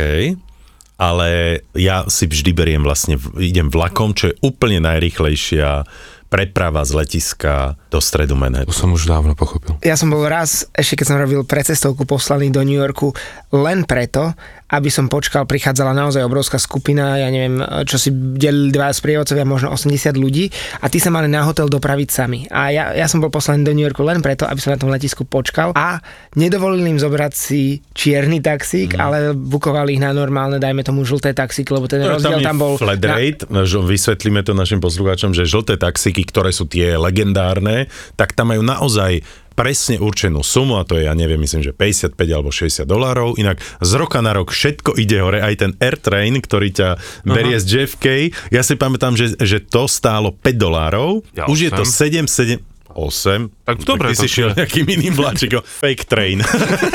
[0.97, 5.85] ale ja si vždy beriem vlastne, idem vlakom, čo je úplne najrýchlejšia
[6.27, 8.69] preprava z letiska do stredu To Manhattan.
[8.69, 9.79] som už dávno pochopil.
[9.81, 13.15] Ja som bol raz, ešte keď som robil precestovku poslaný do New Yorku,
[13.49, 14.35] len preto,
[14.67, 17.55] aby som počkal, prichádzala naozaj obrovská skupina, ja neviem,
[17.87, 22.09] čo si delili dva sprievodcovia, možno 80 ľudí a tí sa mali na hotel dopraviť
[22.09, 22.43] sami.
[22.47, 24.91] A ja, ja som bol poslaný do New Yorku len preto, aby som na tom
[24.91, 27.61] letisku počkal a nedovolili im zobrať si
[27.93, 28.99] čierny taxík, mm.
[28.99, 32.57] ale bukovali ich na normálne, dajme tomu žlté taxíky, lebo ten No, rozdiel je tam
[32.57, 32.75] bol...
[32.75, 37.76] flat na- rate, že vysvetlíme to našim poslucháčom, že žlté taxíky, ktoré sú tie legendárne,
[38.17, 39.21] tak tam majú naozaj
[39.57, 43.41] presne určenú sumu a to je, ja neviem, myslím, že 55 alebo 60 dolárov.
[43.41, 46.89] Inak z roka na rok všetko ide hore, aj ten Airtrain, ktorý ťa
[47.25, 48.05] berie z JFK.
[48.53, 52.29] Ja si pamätám, že, že to stálo 5 dolárov, Ja už je to 8.
[52.29, 52.76] 7, 7, 8.
[53.61, 55.61] Tak dobre, ty si šiel nejakým iným vláčikom.
[55.81, 56.41] Fake train.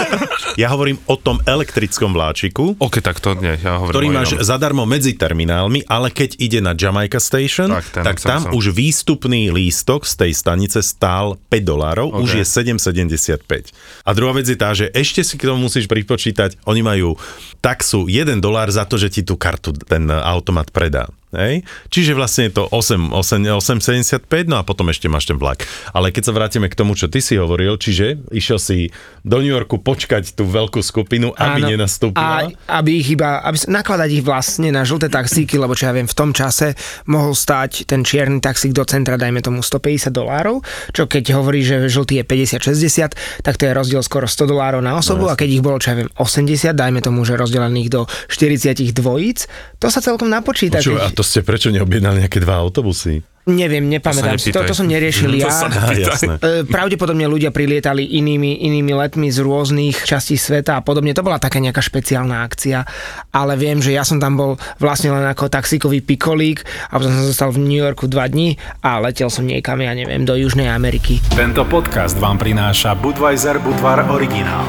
[0.60, 4.44] ja hovorím o tom elektrickom vláčiku, OK, tak to nie, ja hovorím ktorý máš inom.
[4.44, 8.52] zadarmo medzi terminálmi, ale keď ide na Jamaica Station, Tak, ten tak tam som.
[8.52, 12.20] už výstupný lístok z tej stanice stál 5 dolárov, Ok.
[12.20, 13.70] už je 7,75.
[14.02, 17.14] A druhá vec je tá, že ešte si k tomu musíš pripočítať, oni majú
[17.60, 21.06] taxu 1 dolár za to, že ti tú kartu ten automat predá.
[21.32, 21.64] Hej?
[21.88, 23.48] Čiže vlastne je to 8, 8,
[23.80, 25.64] 8,75, no a potom ešte máš ten vlak.
[25.96, 28.92] Ale keď sa vrátime k tomu, čo ty si hovoril, čiže išiel si
[29.24, 31.70] do New Yorku počkať tú veľkú skupinu, aby Áno.
[31.72, 32.52] nenastúpila.
[32.52, 36.04] A aby ich iba, aby nakladať ich vlastne na žlté taxíky, lebo čo ja viem,
[36.04, 36.76] v tom čase
[37.08, 40.60] mohol stať ten čierny taxík do centra, dajme tomu 150 dolárov,
[40.92, 45.00] čo keď hovorí, že žltý je 50-60, tak to je rozdiel skoro 100 dolárov na
[45.00, 48.92] osobu a keď ich bolo, čo ja viem, 80, dajme tomu, že rozdelených do 40
[48.92, 49.48] dvojíc,
[49.80, 50.82] to sa celkom napočíta.
[50.82, 53.22] Počuj, a keď- to ste prečo neobjednali nejaké dva autobusy?
[53.42, 55.50] Neviem, nepamätám si, to, to som neriešil To ja.
[55.50, 56.20] sa nepýtaj.
[56.42, 61.10] E, Pravdepodobne ľudia prilietali inými, inými letmi z rôznych častí sveta a podobne.
[61.10, 62.86] To bola taká nejaká špeciálna akcia,
[63.34, 67.26] ale viem, že ja som tam bol vlastne len ako taxíkový pikolík a potom som
[67.26, 71.18] zostal v New Yorku dva dní a letel som niekam, ja neviem, do Južnej Ameriky.
[71.34, 74.66] Tento podcast vám prináša Budweiser Budvar Originál.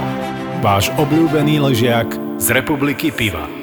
[0.65, 2.09] Váš obľúbený ležiak
[2.41, 3.62] z republiky piva.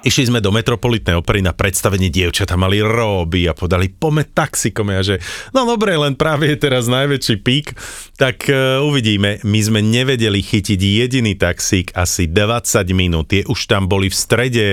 [0.00, 5.04] Išli sme do Metropolitnej opery na predstavenie dievčata, mali roby a podali pome taxikom a
[5.04, 5.20] že
[5.52, 7.76] no dobre, len práve je teraz najväčší pík,
[8.16, 9.44] tak uh, uvidíme.
[9.44, 13.28] My sme nevedeli chytiť jediný taxík asi 20 minút.
[13.28, 14.66] Tie už tam boli v strede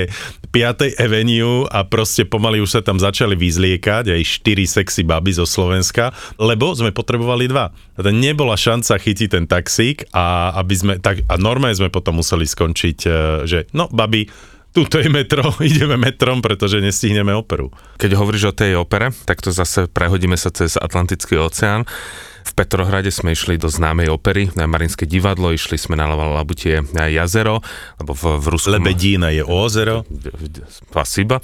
[0.55, 0.95] 5.
[0.95, 6.15] Avenue a proste pomaly už sa tam začali vyzliekať aj 4 sexy baby zo Slovenska,
[6.39, 7.75] lebo sme potrebovali dva.
[7.99, 12.47] Teda nebola šanca chytiť ten taxík a aby sme, tak, a normálne sme potom museli
[12.47, 17.73] skončiť, uh, že no babi, tuto je metro, ideme metrom, pretože nestihneme operu.
[17.97, 21.89] Keď hovoríš o tej opere, tak to zase prehodíme sa cez Atlantický oceán.
[22.47, 27.59] V Petrohrade sme išli do známej opery, na Marinské divadlo, išli sme na Labutie jazero,
[27.99, 28.71] lebo v, v Rusku...
[28.71, 30.07] Lebedína je ozero.
[30.71, 31.43] Spasiba.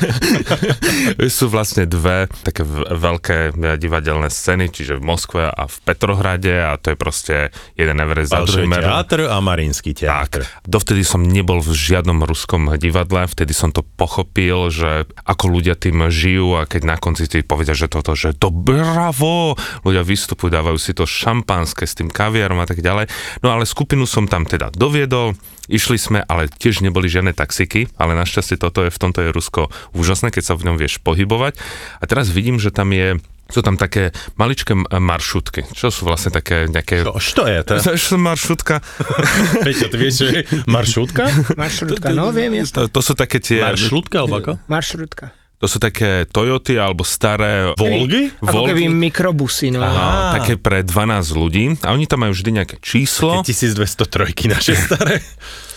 [1.28, 6.94] Sú vlastne dve také veľké divadelné scény, čiže v Moskve a v Petrohrade a to
[6.94, 7.36] je proste
[7.76, 8.72] jeden Everest za druhým.
[8.72, 10.48] teatr a Marinský teatr.
[10.48, 10.64] Tak.
[10.64, 16.08] Dovtedy som nebol v žiadnom ruskom divadle, vtedy som to pochopil, že ako ľudia tým
[16.08, 19.58] žijú a keď na konci ti povedia, že toto, že to bravo,
[19.90, 23.10] ľudia vystupujú, dávajú si to šampanské s tým kaviarom a tak ďalej.
[23.42, 25.34] No ale skupinu som tam teda doviedol,
[25.66, 29.70] išli sme, ale tiež neboli žiadne taxiky, ale našťastie toto je v tomto je Rusko
[29.94, 31.58] úžasné, keď sa v ňom vieš pohybovať.
[32.02, 33.18] A teraz vidím, že tam je
[33.50, 35.66] sú tam také maličké maršrutky.
[35.74, 37.02] Čo sú vlastne také nejaké...
[37.02, 37.72] Čo, čo je to?
[37.82, 38.78] Čo maršrutka?
[39.66, 41.26] Peťo, ty vieš, že maršrutka?
[41.58, 42.62] Maršrutka, no viem.
[42.70, 43.58] To, to sú také tie...
[43.58, 44.52] Maršrutka, alebo ako?
[44.70, 45.34] Maršrutka.
[45.60, 48.32] To sú také Toyoty alebo staré Volgy?
[48.40, 49.84] Ako keby mikrobusy, no.
[49.84, 53.44] Aha, také pre 12 ľudí a oni tam majú vždy nejaké číslo.
[53.44, 55.20] Také 1203 naše staré.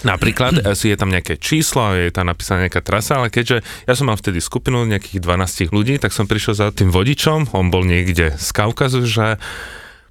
[0.07, 4.07] Napríklad si je tam nejaké číslo je tam napísaná nejaká trasa, ale keďže ja som
[4.07, 8.35] mal vtedy skupinu nejakých 12 ľudí, tak som prišiel za tým vodičom, on bol niekde
[8.35, 9.39] z Kaukazu, že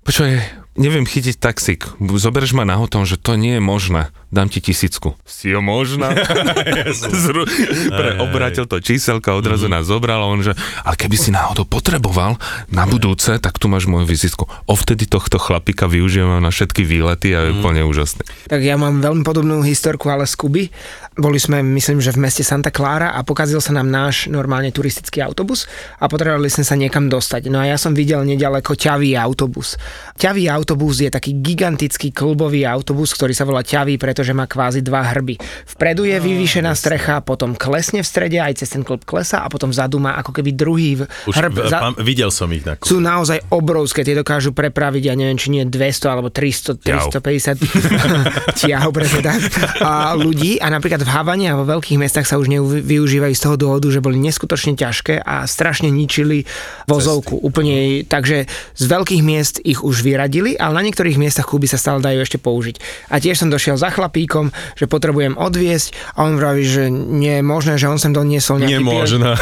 [0.05, 0.41] počuj,
[0.77, 5.13] neviem chytiť taxík, zoberieš ma na hotel, že to nie je možné, dám ti tisícku.
[5.29, 6.17] Si ho možná?
[7.23, 7.45] Zru...
[7.93, 9.85] Pre, obrátil to číselka, odrazu mm-hmm.
[9.85, 12.41] nás zobral a on, že ale keby si náhodou potreboval
[12.73, 14.49] na budúce, tak tu máš moju vizitku.
[14.65, 17.57] Ovtedy tohto chlapika využívam na všetky výlety a je mm.
[17.61, 18.25] úplne úžasný.
[18.49, 20.65] Tak ja mám veľmi podobnú historku, ale z Kuby.
[21.13, 25.21] Boli sme, myslím, že v meste Santa Clara a pokazil sa nám náš normálne turistický
[25.21, 25.69] autobus
[26.01, 27.53] a potrebovali sme sa niekam dostať.
[27.53, 29.77] No a ja som videl nedaleko ťavý autobus.
[30.17, 35.03] Ťavý autobus je taký gigantický klubový autobus, ktorý sa volá ťavý, pretože má kvázi dva
[35.03, 35.35] hrby.
[35.75, 39.75] Vpredu je vyvýšená strecha, potom klesne v strede, aj cez ten klub klesa a potom
[39.75, 41.59] vzadu má ako keby druhý Už hrb.
[41.59, 41.83] v, Za...
[41.83, 45.67] pam, videl som ich na Sú naozaj obrovské, tie dokážu prepraviť, ja neviem, či nie
[45.67, 49.43] 200 alebo 300, 350 ťahov, presne tak,
[49.83, 53.59] a ľudí a napríklad v Havane a vo veľkých mestách sa už nevyužívajú z toho
[53.59, 56.47] dôvodu, že boli neskutočne ťažké a strašne ničili
[56.87, 57.43] vozovku.
[57.43, 57.47] Cesty.
[57.51, 58.47] Úplne, takže
[58.79, 62.39] z veľkých miest ich už vyradili, ale na niektorých miestach Kuby sa stále dajú ešte
[62.39, 63.11] použiť.
[63.11, 67.45] A tiež som došiel za chlapíkom, že potrebujem odviesť a on vraví, že nie je
[67.45, 69.33] možné, že on sem doniesol nejaký Nemožné.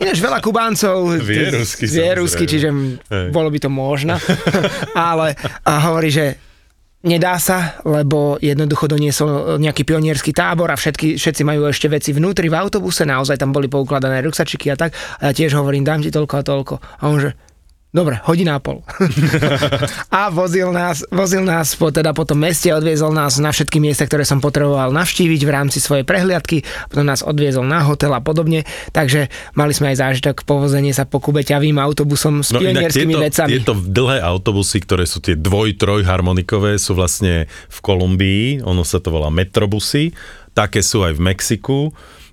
[0.00, 3.28] Ináč veľa Kubáncov Vie rusky, vie rusky, čiže Hej.
[3.36, 4.16] bolo by to možné.
[4.96, 5.36] ale
[5.68, 6.40] a hovorí, že
[7.04, 12.48] Nedá sa, lebo jednoducho doniesol nejaký pionierský tábor a všetky, všetci majú ešte veci vnútri
[12.48, 14.96] v autobuse, naozaj tam boli poukladané ruksačiky a tak.
[15.20, 16.74] A ja tiež hovorím, dám ti toľko a toľko.
[16.80, 17.36] A on že,
[17.94, 18.82] Dobre, hodina a pol.
[20.10, 24.02] a vozil nás, vozil nás po, teda po tom meste, odviezol nás na všetky miesta,
[24.02, 28.66] ktoré som potreboval navštíviť v rámci svojej prehliadky, potom nás odviezol na hotel a podobne,
[28.90, 33.24] takže mali sme aj zážitok povozenie sa po Kube ťavým autobusom s no, pionierskými tieto,
[33.30, 33.50] vecami.
[33.62, 38.98] Tieto dlhé autobusy, ktoré sú tie dvoj, troj harmonikové, sú vlastne v Kolumbii, ono sa
[38.98, 40.10] to volá metrobusy,
[40.50, 41.78] také sú aj v Mexiku.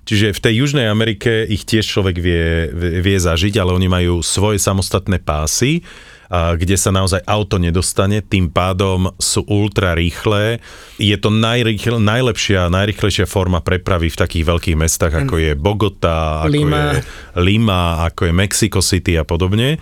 [0.02, 4.58] Čiže v tej Južnej Amerike ich tiež človek vie, vie zažiť, ale oni majú svoje
[4.58, 5.86] samostatné pásy,
[6.32, 10.64] kde sa naozaj auto nedostane, tým pádom sú ultra rýchle.
[10.96, 16.56] Je to najrýchle, najlepšia, najrýchlejšia forma prepravy v takých veľkých mestách, ako je Bogota, ako
[16.56, 16.96] Lima.
[16.96, 17.04] je
[17.36, 19.76] Lima, ako je Mexico City a podobne.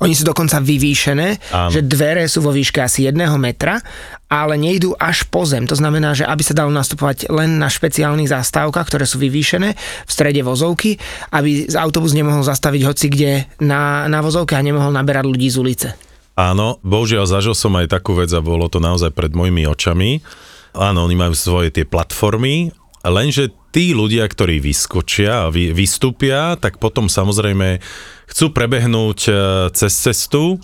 [0.00, 1.68] Oni sú dokonca vyvýšené, Áno.
[1.68, 3.84] že dvere sú vo výške asi jedného metra,
[4.32, 5.68] ale nejdú až po zem.
[5.68, 10.10] To znamená, že aby sa dalo nastupovať len na špeciálnych zástavkách, ktoré sú vyvýšené v
[10.10, 10.96] strede vozovky,
[11.36, 13.30] aby autobus nemohol zastaviť hoci kde
[13.60, 15.88] na, na vozovke a nemohol naberať ľudí z ulice.
[16.40, 20.24] Áno, bohužiaľ zažil som aj takú vec a bolo to naozaj pred mojimi očami.
[20.72, 22.72] Áno, oni majú svoje tie platformy,
[23.04, 27.78] lenže tí ľudia, ktorí vyskočia a vy, vystúpia, tak potom samozrejme
[28.30, 29.32] chcú prebehnúť e,
[29.74, 30.62] cez cestu,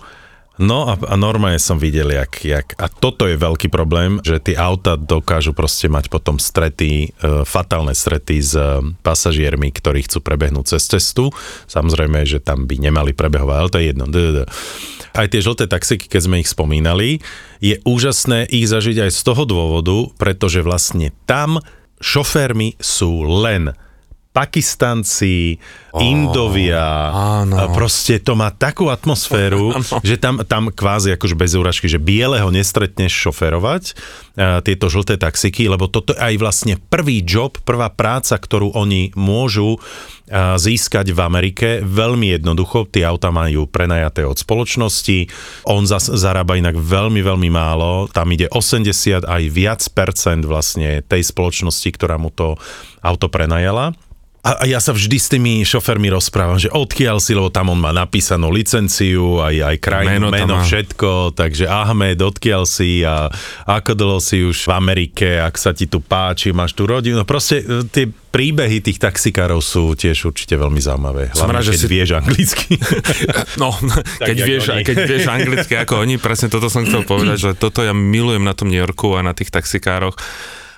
[0.57, 4.57] No a, a normálne som videl, jak, jak, a toto je veľký problém, že tie
[4.57, 10.73] auta dokážu proste mať potom strety, e, fatálne strety s e, pasažiermi, ktorí chcú prebehnúť
[10.73, 11.29] cez cestu.
[11.69, 14.05] Samozrejme, že tam by nemali prebehovať, ale to je jedno.
[15.13, 17.21] Aj tie žlté taxiky, keď sme ich spomínali,
[17.61, 21.61] je úžasné ich zažiť aj z toho dôvodu, pretože vlastne tam
[22.01, 23.77] šoférmi sú len
[24.37, 25.57] Pakistanci,
[25.89, 27.09] oh, Indovia,
[27.41, 27.73] áno.
[27.73, 29.73] proste to má takú atmosféru,
[30.05, 33.97] že tam, tam kvázi akože bez úražky, že bieleho nestretneš šoferovať,
[34.37, 39.09] a tieto žlté taxiky, lebo toto je aj vlastne prvý job, prvá práca, ktorú oni
[39.17, 39.81] môžu
[40.59, 42.85] získať v Amerike veľmi jednoducho.
[42.91, 45.31] Tie auta majú prenajaté od spoločnosti,
[45.65, 51.23] on zas, zarába inak veľmi, veľmi málo, tam ide 80 aj viac percent vlastne tej
[51.25, 52.59] spoločnosti, ktorá mu to
[53.01, 53.95] auto prenajala.
[54.47, 57.79] A, a ja sa vždy s tými šofermi rozprávam, že odkiaľ si, lebo tam on
[57.83, 63.27] má napísanú licenciu, aj, aj krajinu, Meno meno, všetko, takže Ahmed, odkiaľ si a
[63.67, 67.59] ako dlho si už v Amerike, ak sa ti tu páči, máš tu rodinu, proste
[67.59, 71.35] e, tie príbehy tých taxikárov sú tiež určite veľmi zaujímavé.
[71.35, 72.71] Som Hlavne, rád, že keď si- vieš anglicky.
[73.57, 73.73] No,
[74.29, 74.83] keď, vieš, oni.
[74.85, 78.55] keď vieš anglicky ako oni, presne toto som chcel povedať, že toto ja milujem na
[78.55, 80.15] tom New Yorku a na tých taxikároch,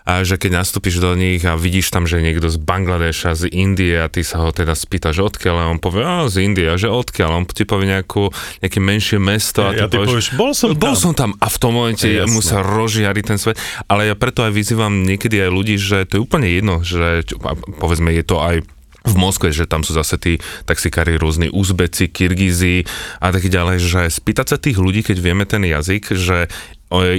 [0.09, 3.93] a že keď nastúpiš do nich a vidíš tam, že niekto z Bangladeša, z Indie
[4.01, 6.89] a ty sa ho teda spýtaš odkiaľ a on povie, a z Indie, a že
[6.89, 8.33] odkiaľ, on ti povie nejakú,
[8.65, 11.45] nejaké menšie mesto a ty, Ja ty povieš, bol som bol tam." som tam a
[11.45, 12.25] v tom momente Jasné.
[12.33, 16.17] mu sa rozžiari ten svet, ale ja preto aj vyzývam niekedy aj ľudí, že to
[16.17, 17.29] je úplne jedno, že
[17.77, 18.65] povedzme je to aj
[18.99, 20.33] v Moskve, že tam sú zase tí
[20.67, 22.83] taxikári rôzni Uzbeci, Kyrgyzi
[23.23, 26.51] a tak ďalej, že spýtať sa tých ľudí, keď vieme ten jazyk, že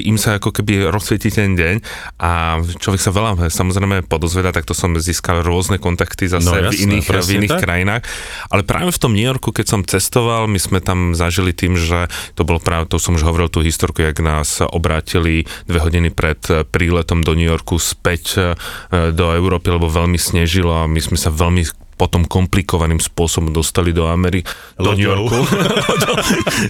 [0.02, 1.74] im sa ako keby rozsvietí ten deň
[2.18, 6.98] a človek sa veľa samozrejme podozveda, takto som získal rôzne kontakty zase No v jasné,
[6.98, 7.62] iných, v iných tak.
[7.62, 8.02] krajinách,
[8.50, 12.10] ale práve v tom New Yorku, keď som cestoval, my sme tam zažili tým, že
[12.34, 16.42] to bolo práve, to som už hovoril tú historku, jak nás obrátili dve hodiny pred
[16.74, 18.58] príletom do New Yorku späť eh,
[19.14, 24.08] do Európy, lebo veľmi snežilo a my sme sa veľmi potom komplikovaným spôsobom dostali do
[24.08, 24.48] Ameriky,
[24.80, 25.04] do New.
[25.04, 25.36] Yorku.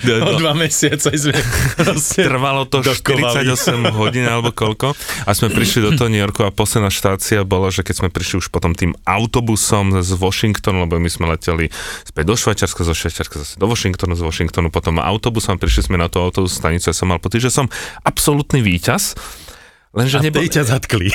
[0.02, 1.38] do, O do, dva mesiace sme
[2.10, 3.46] Trvalo to dokovali.
[3.46, 7.70] 48 hodín alebo koľko a sme prišli do toho New Yorku a posledná štácia bola,
[7.70, 11.70] že keď sme prišli už potom tým autobusom z Washingtonu, lebo my sme leteli
[12.02, 16.10] späť do Švajčiarska, zo Švajčiarska zase do Washingtonu, z Washingtonu potom autobusom, prišli sme na
[16.10, 17.70] tú autobus stanicu a som mal pocit, že som
[18.02, 19.14] absolútny víťaz,
[19.90, 21.10] Lenže A nebo, tej ťa zatkli.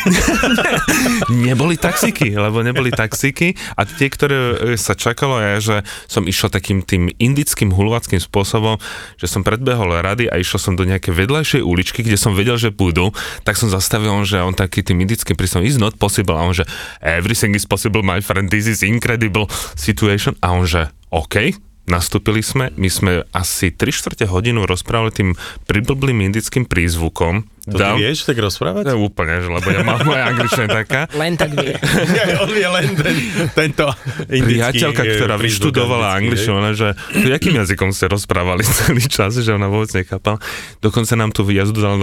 [1.47, 5.75] neboli taxíky, lebo neboli taxíky a tie, ktoré e, sa čakalo je, že
[6.11, 8.75] som išiel takým tým indickým hulvackým spôsobom,
[9.15, 12.75] že som predbehol rady a išiel som do nejakej vedľajšej uličky, kde som vedel, že
[12.75, 13.15] budú,
[13.47, 16.67] tak som zastavil, že on taký tým indickým prísom, is not possible, a on, že
[16.99, 19.47] everything is possible, my friend, this is incredible
[19.79, 21.55] situation, a on, že OK,
[21.85, 25.29] Nastúpili sme, my sme asi 3 čtvrte hodinu rozprávali tým
[25.69, 27.45] priblblým indickým prízvukom.
[27.65, 28.93] To ty vieš tak To rozprávať?
[28.93, 31.09] je úplne, že, lebo ja mám moja angličtina taká.
[31.21, 31.73] Len tak vie.
[32.15, 33.17] Ja, on vie len ten,
[33.51, 33.91] tento
[34.29, 39.35] indický, priateľka, eh, ktorá vyštudovala angličtinu, ona, že to jakým jazykom ste rozprávali celý čas,
[39.35, 40.37] že ona vôbec nechápala.
[40.79, 41.97] Dokonca nám tú jazdu dal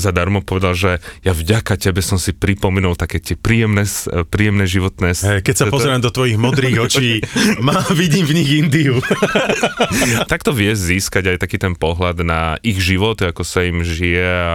[0.00, 3.84] zadarmo, povedal, že ja vďaka tebe som si pripomenul také tie príjemné,
[4.32, 5.14] príjemné životné...
[5.14, 7.10] Hej, keď sa pozerám do tvojich modrých očí,
[7.60, 8.98] má, vidím v nich Indiu.
[10.26, 14.52] Takto vie získať aj taký ten pohľad na ich život, ako sa im žije a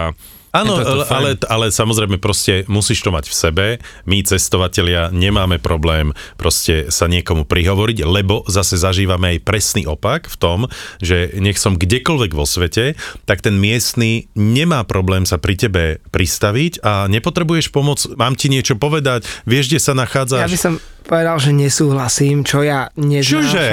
[0.52, 0.80] Áno,
[1.12, 3.66] ale, ale samozrejme proste musíš to mať v sebe.
[4.08, 10.36] My cestovatelia nemáme problém proste sa niekomu prihovoriť, lebo zase zažívame aj presný opak v
[10.40, 10.58] tom,
[11.04, 12.96] že nech som kdekoľvek vo svete,
[13.28, 18.80] tak ten miestny nemá problém sa pri tebe pristaviť a nepotrebuješ pomoc, mám ti niečo
[18.80, 20.48] povedať, vieš, kde sa nachádzaš.
[20.48, 20.74] Ja by som
[21.08, 23.48] povedal, že nesúhlasím, čo ja neznášam.
[23.48, 23.64] Čože?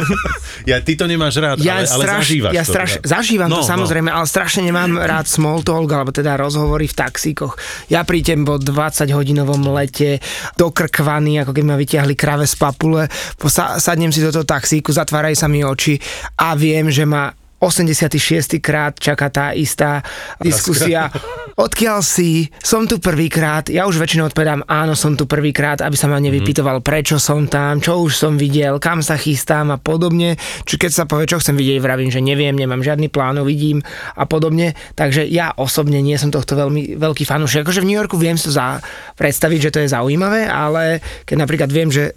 [0.70, 2.70] ja, ty to nemáš rád, Ja, ale, ale straš, zažívaš ja to.
[2.72, 3.06] straš, teda.
[3.06, 3.68] zažívam No, to no.
[3.68, 7.60] samozrejme, ale strašne nemám rád small talk, alebo teda rozhovory v taxíkoch.
[7.86, 13.52] Ja prídem po 20-hodinovom lete do Krkvany, ako keď ma vyťahli krave z papule, po-
[13.52, 16.00] sa, sadnem si do toho taxíku, zatvárajú sa mi oči
[16.40, 17.28] a viem, že ma
[17.64, 18.60] 86.
[18.60, 20.04] krát čaká tá istá
[20.36, 21.08] diskusia.
[21.56, 22.52] Odkiaľ si?
[22.60, 23.70] Som tu prvýkrát.
[23.72, 27.80] Ja už väčšinou odpovedám, áno, som tu prvýkrát, aby sa ma nevypytoval, prečo som tam,
[27.80, 30.36] čo už som videl, kam sa chystám a podobne.
[30.68, 33.80] Či keď sa povie, čo chcem vidieť, vravím, že neviem, nemám žiadny plán, uvidím
[34.18, 34.76] a podobne.
[34.98, 37.64] Takže ja osobne nie som tohto veľmi veľký fanúšik.
[37.64, 38.82] Akože v New Yorku viem si to za,
[39.16, 42.12] predstaviť, že to je zaujímavé, ale keď napríklad viem, že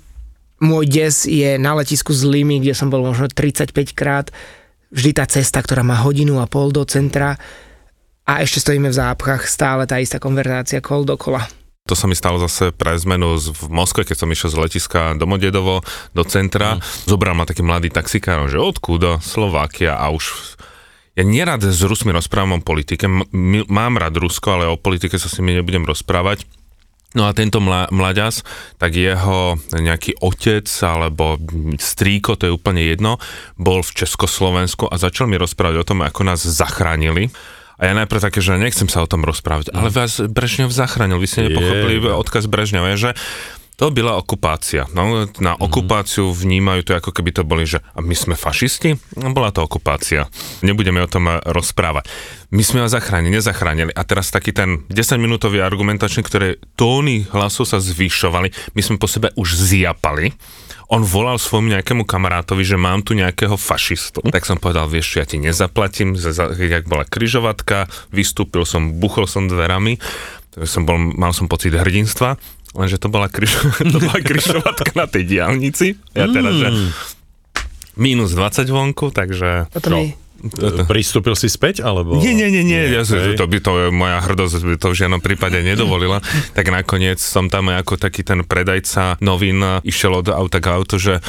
[0.58, 4.34] môj des je na letisku z Limy, kde som bol možno 35 krát,
[4.92, 7.36] vždy tá cesta, ktorá má hodinu a pol do centra
[8.28, 11.48] a ešte stojíme v zápchách, stále tá istá konverzácia kol dokola.
[11.88, 15.16] To sa mi stalo zase pre zmenu z- v Moskve, keď som išiel z letiska
[15.16, 15.80] Domodedovo
[16.12, 16.84] do centra.
[17.08, 19.24] Zobral ma taký mladý taxikár, že odkúda?
[19.24, 20.60] Slovakia a už
[21.16, 23.08] ja nerad s Rusmi rozprávam o politike,
[23.72, 26.44] mám rád Rusko, ale o politike sa s nimi nebudem rozprávať.
[27.16, 28.44] No a tento mla, mlaďas,
[28.76, 31.40] tak jeho nejaký otec alebo
[31.80, 33.16] strýko, to je úplne jedno,
[33.56, 37.32] bol v Československu a začal mi rozprávať o tom, ako nás zachránili.
[37.78, 41.30] A ja najprv také, že nechcem sa o tom rozprávať, ale vás Brežňov zachránil, vy
[41.30, 42.10] ste nepochopili Je.
[42.10, 43.14] odkaz Brežňova, že
[43.78, 44.90] to byla okupácia.
[44.90, 48.98] No, na okupáciu vnímajú to, ako keby to boli, že my sme fašisti?
[49.22, 50.26] No, bola to okupácia.
[50.66, 52.10] Nebudeme o tom eh, rozprávať.
[52.50, 53.94] My sme vás zachránili, nezachránili.
[53.94, 59.30] A teraz taký ten 10-minútový argumentačný, ktoré tóny hlasov sa zvyšovali, my sme po sebe
[59.38, 60.34] už zjapali.
[60.90, 64.24] On volal svojmu nejakému kamarátovi, že mám tu nejakého fašistu.
[64.26, 69.28] Tak som povedal, vieš, ja ti nezaplatím, za- za- jak bola kryžovatka, vystúpil som, buchol
[69.30, 70.00] som dverami,
[70.66, 72.40] som bol, mal som pocit hrdinstva,
[72.78, 73.52] lenže to bola, kryž,
[73.94, 75.98] to bola kryžovatka na tej diálnici.
[76.14, 76.70] Ja teraz, že
[77.98, 79.68] minus 20 vonku, takže...
[79.74, 80.14] Toto mi...
[80.86, 82.22] Pristúpil si späť, alebo?
[82.22, 83.34] Nie, nie, nie, nie, ja, hej.
[83.34, 86.22] to by to moja hrdosť by to v žiadnom prípade nedovolila.
[86.58, 91.26] tak nakoniec som tam ako taký ten predajca novín išiel od auta k autu, že,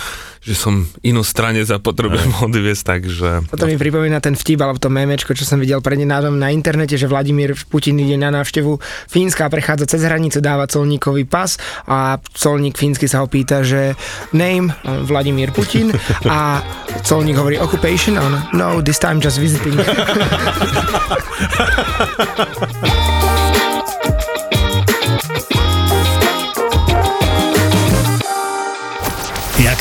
[0.48, 3.44] že som inú strane za potrebujem odviesť, takže...
[3.52, 7.04] Toto mi pripomína ten vtip, alebo to memečko, čo som videl prednedávnom na internete, že
[7.04, 8.80] Vladimír Putin ide na návštevu
[9.12, 13.92] Fínska, prechádza cez hranicu, dáva colníkový pas a colník fínsky sa ho pýta, že
[14.32, 14.72] name
[15.04, 15.92] Vladimír Putin
[16.24, 16.64] a
[17.04, 19.76] colník hovorí occupation, a on no, this time just visiting.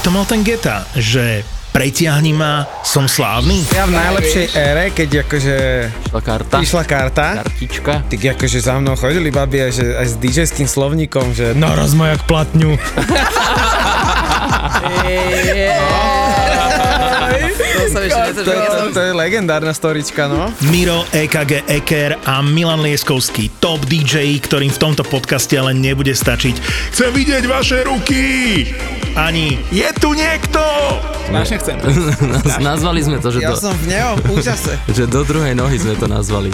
[0.08, 1.44] to mal ten Geta, že
[1.76, 3.60] pretiahni ma, som slávny?
[3.76, 5.56] Ja v najlepšej ére, keď akože
[6.08, 6.56] Išla karta.
[6.64, 8.08] išla karta, Kartička.
[8.08, 12.16] tak akože za mnou chodili babi aj, že, aj s DJ-ským slovníkom, že naraz ma
[12.16, 12.80] jak platňu.
[14.78, 16.17] To
[17.98, 20.54] sa ešte to, je, to, to je legendárna storička, no.
[20.70, 26.56] Miro, EKG Eker a Milan Lieskovský, top DJ, ktorým v tomto podcaste ale nebude stačiť.
[26.94, 28.24] Chcem vidieť vaše ruky!
[29.18, 30.62] Ani je tu niekto!
[31.28, 31.78] Strašne chcem.
[32.70, 34.78] Nazvali sme to, že, Ja do, som v neom úžase.
[34.98, 36.54] že do druhej nohy sme to nazvali.